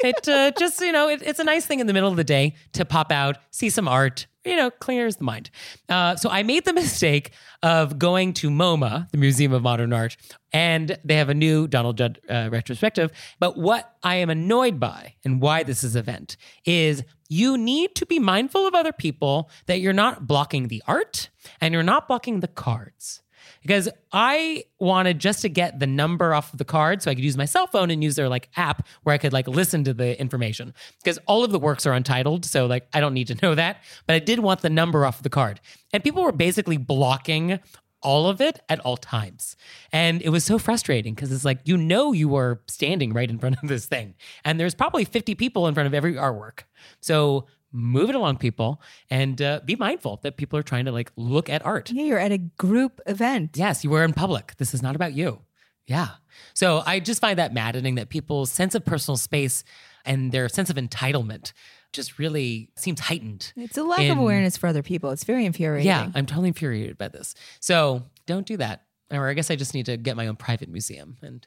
it 0.03 0.29
uh, 0.29 0.53
just 0.59 0.81
you 0.81 0.93
know, 0.93 1.09
it, 1.09 1.23
it's 1.23 1.39
a 1.39 1.45
nice 1.45 1.67
thing 1.67 1.81
in 1.81 1.87
the 1.87 1.93
middle 1.93 2.11
of 2.11 2.17
the 2.17 2.25
day 2.25 2.55
to 2.73 2.85
pop 2.85 3.13
out, 3.13 3.39
see 3.51 3.71
some 3.71 3.87
art. 3.87 4.27
You 4.45 4.57
know, 4.57 4.71
clears 4.71 5.17
the 5.17 5.25
mind. 5.25 5.51
Uh, 5.89 6.17
so 6.17 6.31
I 6.31 6.43
made 6.43 6.65
the 6.65 6.73
mistake 6.83 7.33
of 7.63 7.99
going 7.99 8.33
to 8.35 8.49
MoMA, 8.49 9.11
the 9.11 9.19
Museum 9.19 9.53
of 9.53 9.63
Modern 9.63 9.93
Art, 9.93 10.17
and 10.53 10.99
they 11.05 11.17
have 11.17 11.29
a 11.29 11.35
new 11.35 11.69
Donald 11.69 11.99
Judd 11.99 12.21
uh, 12.29 12.49
retrospective. 12.51 13.11
But 13.39 13.59
what 13.59 13.95
I 14.03 14.17
am 14.17 14.31
annoyed 14.31 14.81
by 14.81 15.15
and 15.25 15.43
why 15.43 15.63
this 15.63 15.85
is 15.85 15.95
event 15.95 16.37
is 16.65 17.05
you 17.29 17.57
need 17.57 17.95
to 17.97 18.07
be 18.07 18.19
mindful 18.19 18.67
of 18.67 18.75
other 18.75 18.93
people 18.93 19.51
that 19.67 19.81
you're 19.81 19.93
not 19.93 20.27
blocking 20.27 20.69
the 20.69 20.83
art 20.87 21.29
and 21.61 21.73
you're 21.73 21.83
not 21.83 22.09
blocking 22.09 22.41
the 22.41 22.49
cards 22.49 23.23
because 23.63 23.89
I 24.13 24.65
wanted 24.79 25.19
just 25.19 25.43
to 25.43 25.49
get 25.49 25.79
the 25.79 25.87
number 25.87 26.35
off 26.35 26.53
of 26.53 26.59
the 26.59 26.65
card 26.65 27.03
so 27.03 27.11
I 27.11 27.15
could 27.15 27.25
use 27.25 27.37
my 27.37 27.45
cell 27.45 27.67
phone 27.67 27.91
and 27.91 28.03
use 28.03 28.17
their 28.17 28.29
like 28.29 28.49
app 28.57 28.87
where 29.03 29.15
I 29.15 29.19
could 29.19 29.33
like 29.33 29.49
listen 29.49 29.85
to 29.85 29.95
the 29.95 30.19
information 30.21 30.75
because 31.03 31.19
all 31.27 31.45
of 31.45 31.53
the 31.53 31.59
works 31.59 31.87
are 31.87 31.93
untitled. 31.93 32.45
So 32.45 32.67
like 32.67 32.89
I 32.93 33.01
don't 33.01 33.15
need 33.15 33.29
to 33.29 33.35
know 33.43 33.55
that, 33.55 33.83
but 34.07 34.15
I 34.15 34.19
did 34.19 34.41
want 34.41 34.61
the 34.61 34.71
number 34.71 35.05
off 35.05 35.19
of 35.19 35.23
the 35.23 35.31
card. 35.31 35.61
And 35.93 36.03
people 36.03 36.23
were 36.23 36.33
basically 36.33 36.77
blocking 36.77 37.61
all 38.03 38.29
of 38.29 38.41
it 38.41 38.61
at 38.69 38.81
all 38.81 38.97
times. 38.97 39.57
And 39.93 40.23
it 40.23 40.31
was 40.31 40.45
so 40.45 40.59
frustrating 40.59 41.15
because 41.15 41.31
it's 41.33 41.45
like, 41.45 41.61
you 41.65 41.77
know, 41.77 42.13
you 42.13 42.35
are 42.37 42.61
standing 42.67 43.13
right 43.13 43.29
in 43.29 43.39
front 43.39 43.57
of 43.63 43.69
this 43.69 43.87
thing. 43.87 44.15
And 44.45 44.59
there's 44.59 44.75
probably 44.75 45.05
50 45.05 45.35
people 45.35 45.67
in 45.67 45.75
front 45.75 45.87
of 45.87 45.95
every 45.95 46.15
artwork. 46.15 46.61
So 47.01 47.47
move 47.73 48.09
it 48.11 48.15
along, 48.15 48.37
people, 48.39 48.81
and 49.11 49.41
uh, 49.41 49.61
be 49.65 49.77
mindful 49.77 50.19
that 50.23 50.37
people 50.37 50.59
are 50.59 50.63
trying 50.63 50.85
to 50.87 50.93
like 50.93 51.13
look 51.17 51.49
at 51.49 51.65
art. 51.65 51.91
Yeah, 51.91 52.05
you're 52.05 52.19
at 52.19 52.33
a 52.33 52.39
group 52.39 53.01
event. 53.07 53.57
Yes, 53.57 53.85
you 53.85 53.91
were 53.91 54.05
in 54.05 54.13
public. 54.13 54.55
This 54.59 54.75
is 54.75 54.83
not 54.83 54.97
about 54.97 55.13
you. 55.15 55.41
Yeah. 55.87 56.09
So 56.55 56.83
I 56.87 57.01
just 57.01 57.21
find 57.21 57.39
that 57.39 57.53
maddening 57.53 57.97
that 57.97 58.09
people's 58.11 58.51
sense 58.51 58.75
of 58.75 58.85
personal 58.85 59.17
space 59.17 59.65
and 60.05 60.31
their 60.33 60.49
sense 60.49 60.71
of 60.71 60.77
entitlement 60.77 61.53
just 61.93 62.19
really 62.19 62.71
seems 62.77 63.01
heightened. 63.01 63.53
It's 63.57 63.77
a 63.77 63.83
lack 63.83 64.01
in- 64.01 64.13
of 64.13 64.19
awareness 64.19 64.57
for 64.57 64.69
other 64.69 64.83
people. 64.83 65.11
It's 65.11 65.25
very 65.25 65.45
infuriating. 65.45 65.87
Yeah, 65.89 66.11
I'm 66.15 66.27
totally 66.27 66.49
infuriated 66.49 66.97
by 66.97 67.09
this. 67.09 67.35
So 67.59 68.05
don't 68.27 68.47
do 68.47 68.57
that. 68.59 68.85
Or 69.13 69.29
I 69.29 69.35
guess 69.35 69.51
I 69.51 69.57
just 69.57 69.75
need 69.75 69.87
to 69.87 69.97
get 69.97 70.17
my 70.17 70.29
own 70.29 70.37
private 70.37 70.69
museum 70.69 71.17
and 71.21 71.45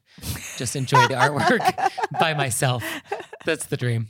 just 0.58 0.76
enjoy 0.76 1.08
the 1.08 1.14
artwork 1.14 1.90
by 2.20 2.34
myself. 2.34 2.84
That's 3.46 3.68
the 3.68 3.78
dream. 3.78 4.10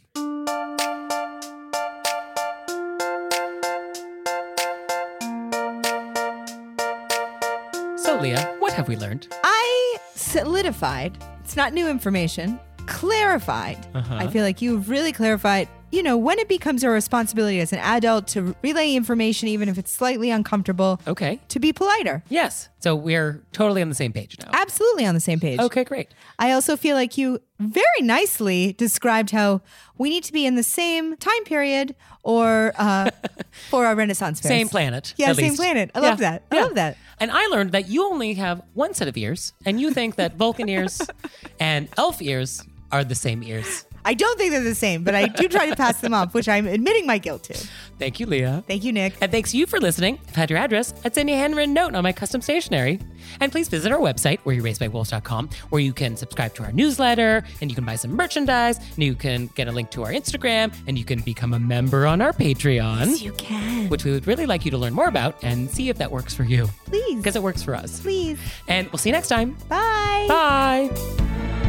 Leah, 8.23 8.55
what 8.59 8.71
have 8.71 8.87
we 8.87 8.95
learned? 8.95 9.27
I 9.43 9.97
solidified. 10.15 11.17
It's 11.43 11.57
not 11.57 11.73
new 11.73 11.89
information. 11.89 12.57
Clarified. 12.85 13.85
Uh-huh. 13.93 14.15
I 14.15 14.27
feel 14.27 14.45
like 14.45 14.61
you've 14.61 14.89
really 14.89 15.11
clarified, 15.11 15.67
you 15.91 16.01
know, 16.01 16.15
when 16.15 16.39
it 16.39 16.47
becomes 16.47 16.85
a 16.85 16.89
responsibility 16.89 17.59
as 17.59 17.73
an 17.73 17.79
adult 17.79 18.27
to 18.29 18.55
relay 18.61 18.93
information, 18.93 19.49
even 19.49 19.67
if 19.67 19.77
it's 19.77 19.91
slightly 19.91 20.29
uncomfortable, 20.29 21.01
Okay. 21.05 21.41
to 21.49 21.59
be 21.59 21.73
politer. 21.73 22.23
Yes. 22.29 22.69
So 22.79 22.95
we're 22.95 23.43
totally 23.51 23.81
on 23.81 23.89
the 23.89 23.95
same 23.95 24.13
page 24.13 24.37
now. 24.39 24.51
Absolutely 24.53 25.05
on 25.05 25.15
the 25.15 25.19
same 25.19 25.41
page. 25.41 25.59
Okay, 25.59 25.83
great. 25.83 26.07
I 26.39 26.53
also 26.53 26.77
feel 26.77 26.95
like 26.95 27.17
you 27.17 27.39
very 27.59 27.85
nicely 28.01 28.71
described 28.71 29.31
how 29.31 29.61
we 29.97 30.09
need 30.09 30.23
to 30.23 30.31
be 30.33 30.45
in 30.45 30.55
the 30.55 30.63
same 30.63 31.17
time 31.17 31.43
period 31.43 31.93
or 32.23 32.71
uh, 32.77 33.09
for 33.69 33.85
our 33.85 33.95
Renaissance 33.95 34.39
fairs. 34.39 34.49
Same 34.49 34.69
planet. 34.69 35.13
Yeah, 35.17 35.33
same 35.33 35.49
least. 35.49 35.57
planet. 35.57 35.91
I 35.93 35.99
love 35.99 36.19
that. 36.19 36.43
I 36.51 36.55
yeah. 36.55 36.61
love 36.61 36.75
that. 36.75 36.97
And 37.23 37.31
I 37.31 37.47
learned 37.47 37.71
that 37.71 37.87
you 37.87 38.03
only 38.03 38.33
have 38.33 38.61
one 38.73 38.93
set 38.93 39.07
of 39.07 39.15
ears, 39.15 39.53
and 39.65 39.79
you 39.79 39.93
think 39.93 40.15
that 40.15 40.35
Vulcan 40.35 40.67
ears 40.67 41.01
and 41.57 41.87
elf 41.95 42.21
ears 42.21 42.61
are 42.91 43.05
the 43.05 43.15
same 43.15 43.41
ears. 43.43 43.85
I 44.05 44.13
don't 44.13 44.37
think 44.37 44.51
they're 44.51 44.63
the 44.63 44.75
same, 44.75 45.03
but 45.03 45.15
I 45.15 45.27
do 45.27 45.47
try 45.47 45.69
to 45.69 45.75
pass 45.75 46.01
them 46.01 46.13
off, 46.13 46.33
which 46.33 46.49
I'm 46.49 46.67
admitting 46.67 47.05
my 47.07 47.17
guilt 47.17 47.43
to. 47.43 47.53
Thank 47.99 48.19
you, 48.19 48.25
Leah. 48.25 48.63
Thank 48.67 48.83
you, 48.83 48.91
Nick. 48.91 49.13
And 49.21 49.31
thanks 49.31 49.53
you 49.53 49.65
for 49.65 49.79
listening. 49.79 50.19
I've 50.27 50.35
had 50.35 50.49
your 50.49 50.59
address. 50.59 50.93
I'd 51.05 51.15
send 51.15 51.29
you 51.29 51.35
a 51.35 51.37
handwritten 51.39 51.73
note 51.73 51.95
on 51.95 52.03
my 52.03 52.11
custom 52.11 52.41
stationery. 52.41 52.99
And 53.39 53.51
please 53.51 53.69
visit 53.69 53.91
our 53.91 53.99
website, 53.99 54.39
where 54.41 54.53
you're 54.53 54.63
raised 54.63 54.79
by 54.81 54.87
wereyouRaisedbywolves.com, 54.89 55.49
where 55.69 55.81
you 55.81 55.93
can 55.93 56.17
subscribe 56.17 56.53
to 56.55 56.63
our 56.63 56.71
newsletter, 56.73 57.43
and 57.61 57.71
you 57.71 57.75
can 57.75 57.85
buy 57.85 57.95
some 57.95 58.11
merchandise, 58.11 58.77
and 58.77 59.03
you 59.03 59.15
can 59.15 59.47
get 59.55 59.67
a 59.67 59.71
link 59.71 59.89
to 59.91 60.03
our 60.03 60.11
Instagram, 60.11 60.73
and 60.87 60.97
you 60.97 61.05
can 61.05 61.21
become 61.21 61.53
a 61.53 61.59
member 61.59 62.05
on 62.05 62.21
our 62.21 62.33
Patreon, 62.33 63.21
You 63.21 63.31
can. 63.33 63.87
which 63.89 64.03
we 64.03 64.11
would 64.11 64.27
really 64.27 64.45
like 64.45 64.65
you 64.65 64.71
to 64.71 64.77
learn 64.77 64.93
more 64.93 65.07
about 65.07 65.41
and 65.43 65.69
see 65.69 65.87
if 65.89 65.97
that 65.99 66.11
works 66.11 66.33
for 66.33 66.43
you. 66.43 66.67
Please. 66.85 67.15
Because 67.17 67.35
it 67.37 67.43
works 67.43 67.63
for 67.63 67.73
us. 67.75 68.01
Please. 68.01 68.37
And 68.67 68.89
we'll 68.91 68.97
see 68.99 69.09
you 69.09 69.13
next 69.13 69.29
time. 69.29 69.55
Bye. 69.69 70.25
Bye. 70.27 71.62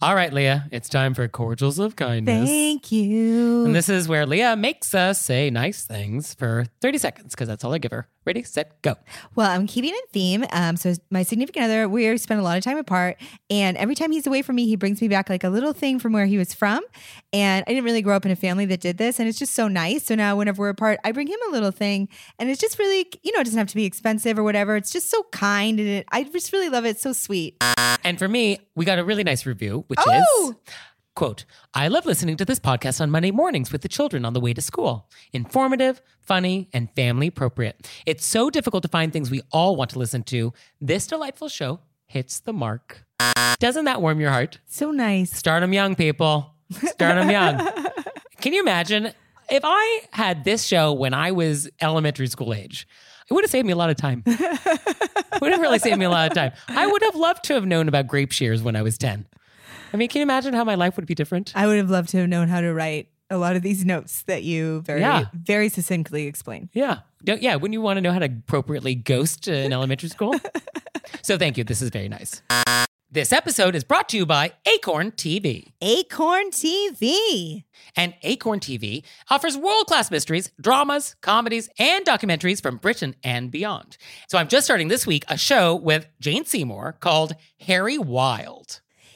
All 0.00 0.14
right, 0.14 0.32
Leah, 0.32 0.68
it's 0.70 0.88
time 0.88 1.12
for 1.12 1.26
cordials 1.26 1.80
of 1.80 1.96
kindness. 1.96 2.48
Thank 2.48 2.92
you. 2.92 3.64
And 3.64 3.74
this 3.74 3.88
is 3.88 4.06
where 4.06 4.26
Leah 4.26 4.54
makes 4.54 4.94
us 4.94 5.20
say 5.20 5.50
nice 5.50 5.84
things 5.84 6.34
for 6.34 6.66
30 6.80 6.98
seconds 6.98 7.34
because 7.34 7.48
that's 7.48 7.64
all 7.64 7.74
I 7.74 7.78
give 7.78 7.90
her. 7.90 8.06
Ready, 8.28 8.42
set, 8.42 8.82
go. 8.82 8.94
Well, 9.36 9.50
I'm 9.50 9.66
keeping 9.66 9.88
in 9.94 10.00
theme. 10.12 10.44
Um, 10.52 10.76
so 10.76 10.92
my 11.10 11.22
significant 11.22 11.64
other, 11.64 11.88
we 11.88 12.14
spend 12.18 12.38
a 12.38 12.42
lot 12.42 12.58
of 12.58 12.62
time 12.62 12.76
apart, 12.76 13.16
and 13.48 13.74
every 13.78 13.94
time 13.94 14.12
he's 14.12 14.26
away 14.26 14.42
from 14.42 14.56
me, 14.56 14.66
he 14.66 14.76
brings 14.76 15.00
me 15.00 15.08
back 15.08 15.30
like 15.30 15.44
a 15.44 15.48
little 15.48 15.72
thing 15.72 15.98
from 15.98 16.12
where 16.12 16.26
he 16.26 16.36
was 16.36 16.52
from. 16.52 16.84
And 17.32 17.64
I 17.66 17.70
didn't 17.70 17.84
really 17.84 18.02
grow 18.02 18.14
up 18.16 18.26
in 18.26 18.30
a 18.30 18.36
family 18.36 18.66
that 18.66 18.82
did 18.82 18.98
this, 18.98 19.18
and 19.18 19.26
it's 19.30 19.38
just 19.38 19.54
so 19.54 19.66
nice. 19.66 20.04
So 20.04 20.14
now, 20.14 20.36
whenever 20.36 20.60
we're 20.60 20.68
apart, 20.68 20.98
I 21.04 21.12
bring 21.12 21.26
him 21.26 21.38
a 21.48 21.52
little 21.52 21.70
thing, 21.70 22.10
and 22.38 22.50
it's 22.50 22.60
just 22.60 22.78
really, 22.78 23.06
you 23.22 23.32
know, 23.32 23.40
it 23.40 23.44
doesn't 23.44 23.58
have 23.58 23.68
to 23.68 23.74
be 23.76 23.86
expensive 23.86 24.38
or 24.38 24.42
whatever. 24.42 24.76
It's 24.76 24.92
just 24.92 25.08
so 25.08 25.22
kind, 25.32 25.80
and 25.80 25.88
it, 25.88 26.06
I 26.12 26.24
just 26.24 26.52
really 26.52 26.68
love 26.68 26.84
it. 26.84 26.90
It's 26.90 27.02
so 27.02 27.14
sweet. 27.14 27.56
And 28.04 28.18
for 28.18 28.28
me, 28.28 28.58
we 28.74 28.84
got 28.84 28.98
a 28.98 29.04
really 29.04 29.24
nice 29.24 29.46
review, 29.46 29.84
which 29.88 29.98
Oh! 30.06 30.50
is 30.50 30.72
quote, 31.18 31.44
I 31.74 31.88
love 31.88 32.06
listening 32.06 32.36
to 32.36 32.44
this 32.44 32.60
podcast 32.60 33.00
on 33.00 33.10
Monday 33.10 33.32
mornings 33.32 33.72
with 33.72 33.82
the 33.82 33.88
children 33.88 34.24
on 34.24 34.34
the 34.34 34.40
way 34.40 34.54
to 34.54 34.62
school. 34.62 35.10
Informative, 35.32 36.00
funny, 36.20 36.68
and 36.72 36.88
family 36.94 37.26
appropriate. 37.26 37.90
It's 38.06 38.24
so 38.24 38.50
difficult 38.50 38.84
to 38.84 38.88
find 38.88 39.12
things 39.12 39.28
we 39.28 39.42
all 39.50 39.74
want 39.74 39.90
to 39.90 39.98
listen 39.98 40.22
to. 40.24 40.52
This 40.80 41.08
delightful 41.08 41.48
show 41.48 41.80
hits 42.06 42.38
the 42.38 42.52
mark. 42.52 43.04
Doesn't 43.58 43.84
that 43.86 44.00
warm 44.00 44.20
your 44.20 44.30
heart? 44.30 44.60
So 44.66 44.92
nice. 44.92 45.32
Start 45.32 45.62
them 45.62 45.72
young, 45.72 45.96
people. 45.96 46.54
Start 46.70 47.16
them 47.16 47.30
young. 47.30 47.68
Can 48.40 48.52
you 48.52 48.60
imagine 48.60 49.10
if 49.50 49.62
I 49.64 50.02
had 50.12 50.44
this 50.44 50.62
show 50.64 50.92
when 50.92 51.14
I 51.14 51.32
was 51.32 51.68
elementary 51.80 52.28
school 52.28 52.54
age? 52.54 52.86
It 53.28 53.34
would 53.34 53.42
have 53.42 53.50
saved 53.50 53.66
me 53.66 53.72
a 53.72 53.76
lot 53.76 53.90
of 53.90 53.96
time. 53.96 54.22
it 54.26 55.40
would 55.40 55.50
have 55.50 55.60
really 55.60 55.80
saved 55.80 55.98
me 55.98 56.04
a 56.04 56.10
lot 56.10 56.30
of 56.30 56.34
time. 56.36 56.52
I 56.68 56.86
would 56.86 57.02
have 57.02 57.16
loved 57.16 57.42
to 57.46 57.54
have 57.54 57.66
known 57.66 57.88
about 57.88 58.06
grape 58.06 58.30
shears 58.30 58.62
when 58.62 58.76
I 58.76 58.82
was 58.82 58.96
10. 58.96 59.26
I 59.92 59.96
mean, 59.96 60.08
can 60.08 60.20
you 60.20 60.22
imagine 60.24 60.54
how 60.54 60.64
my 60.64 60.74
life 60.74 60.96
would 60.96 61.06
be 61.06 61.14
different? 61.14 61.52
I 61.54 61.66
would 61.66 61.78
have 61.78 61.90
loved 61.90 62.10
to 62.10 62.18
have 62.18 62.28
known 62.28 62.48
how 62.48 62.60
to 62.60 62.72
write 62.74 63.08
a 63.30 63.38
lot 63.38 63.56
of 63.56 63.62
these 63.62 63.84
notes 63.84 64.22
that 64.22 64.42
you 64.42 64.80
very, 64.82 65.00
Yeah. 65.00 65.26
very 65.34 65.68
succinctly 65.68 66.26
explain. 66.26 66.68
Yeah. 66.72 67.00
Don't, 67.24 67.42
yeah. 67.42 67.54
Wouldn't 67.56 67.72
you 67.72 67.80
want 67.80 67.96
to 67.96 68.00
know 68.00 68.12
how 68.12 68.18
to 68.18 68.26
appropriately 68.26 68.94
ghost 68.94 69.48
in 69.48 69.72
elementary 69.72 70.08
school? 70.08 70.34
so 71.22 71.36
thank 71.38 71.58
you. 71.58 71.64
This 71.64 71.82
is 71.82 71.90
very 71.90 72.08
nice. 72.08 72.42
This 73.10 73.32
episode 73.32 73.74
is 73.74 73.84
brought 73.84 74.10
to 74.10 74.18
you 74.18 74.26
by 74.26 74.52
Acorn 74.66 75.12
TV. 75.12 75.72
Acorn 75.80 76.50
TV. 76.50 77.64
And 77.96 78.14
Acorn 78.22 78.60
TV 78.60 79.02
offers 79.30 79.56
world 79.56 79.86
class 79.86 80.10
mysteries, 80.10 80.52
dramas, 80.60 81.16
comedies, 81.22 81.70
and 81.78 82.04
documentaries 82.04 82.60
from 82.60 82.76
Britain 82.76 83.14
and 83.24 83.50
beyond. 83.50 83.96
So 84.28 84.36
I'm 84.36 84.48
just 84.48 84.66
starting 84.66 84.88
this 84.88 85.06
week 85.06 85.24
a 85.28 85.38
show 85.38 85.74
with 85.74 86.06
Jane 86.20 86.44
Seymour 86.44 86.96
called 87.00 87.34
Harry 87.60 87.96
Wild. 87.96 88.80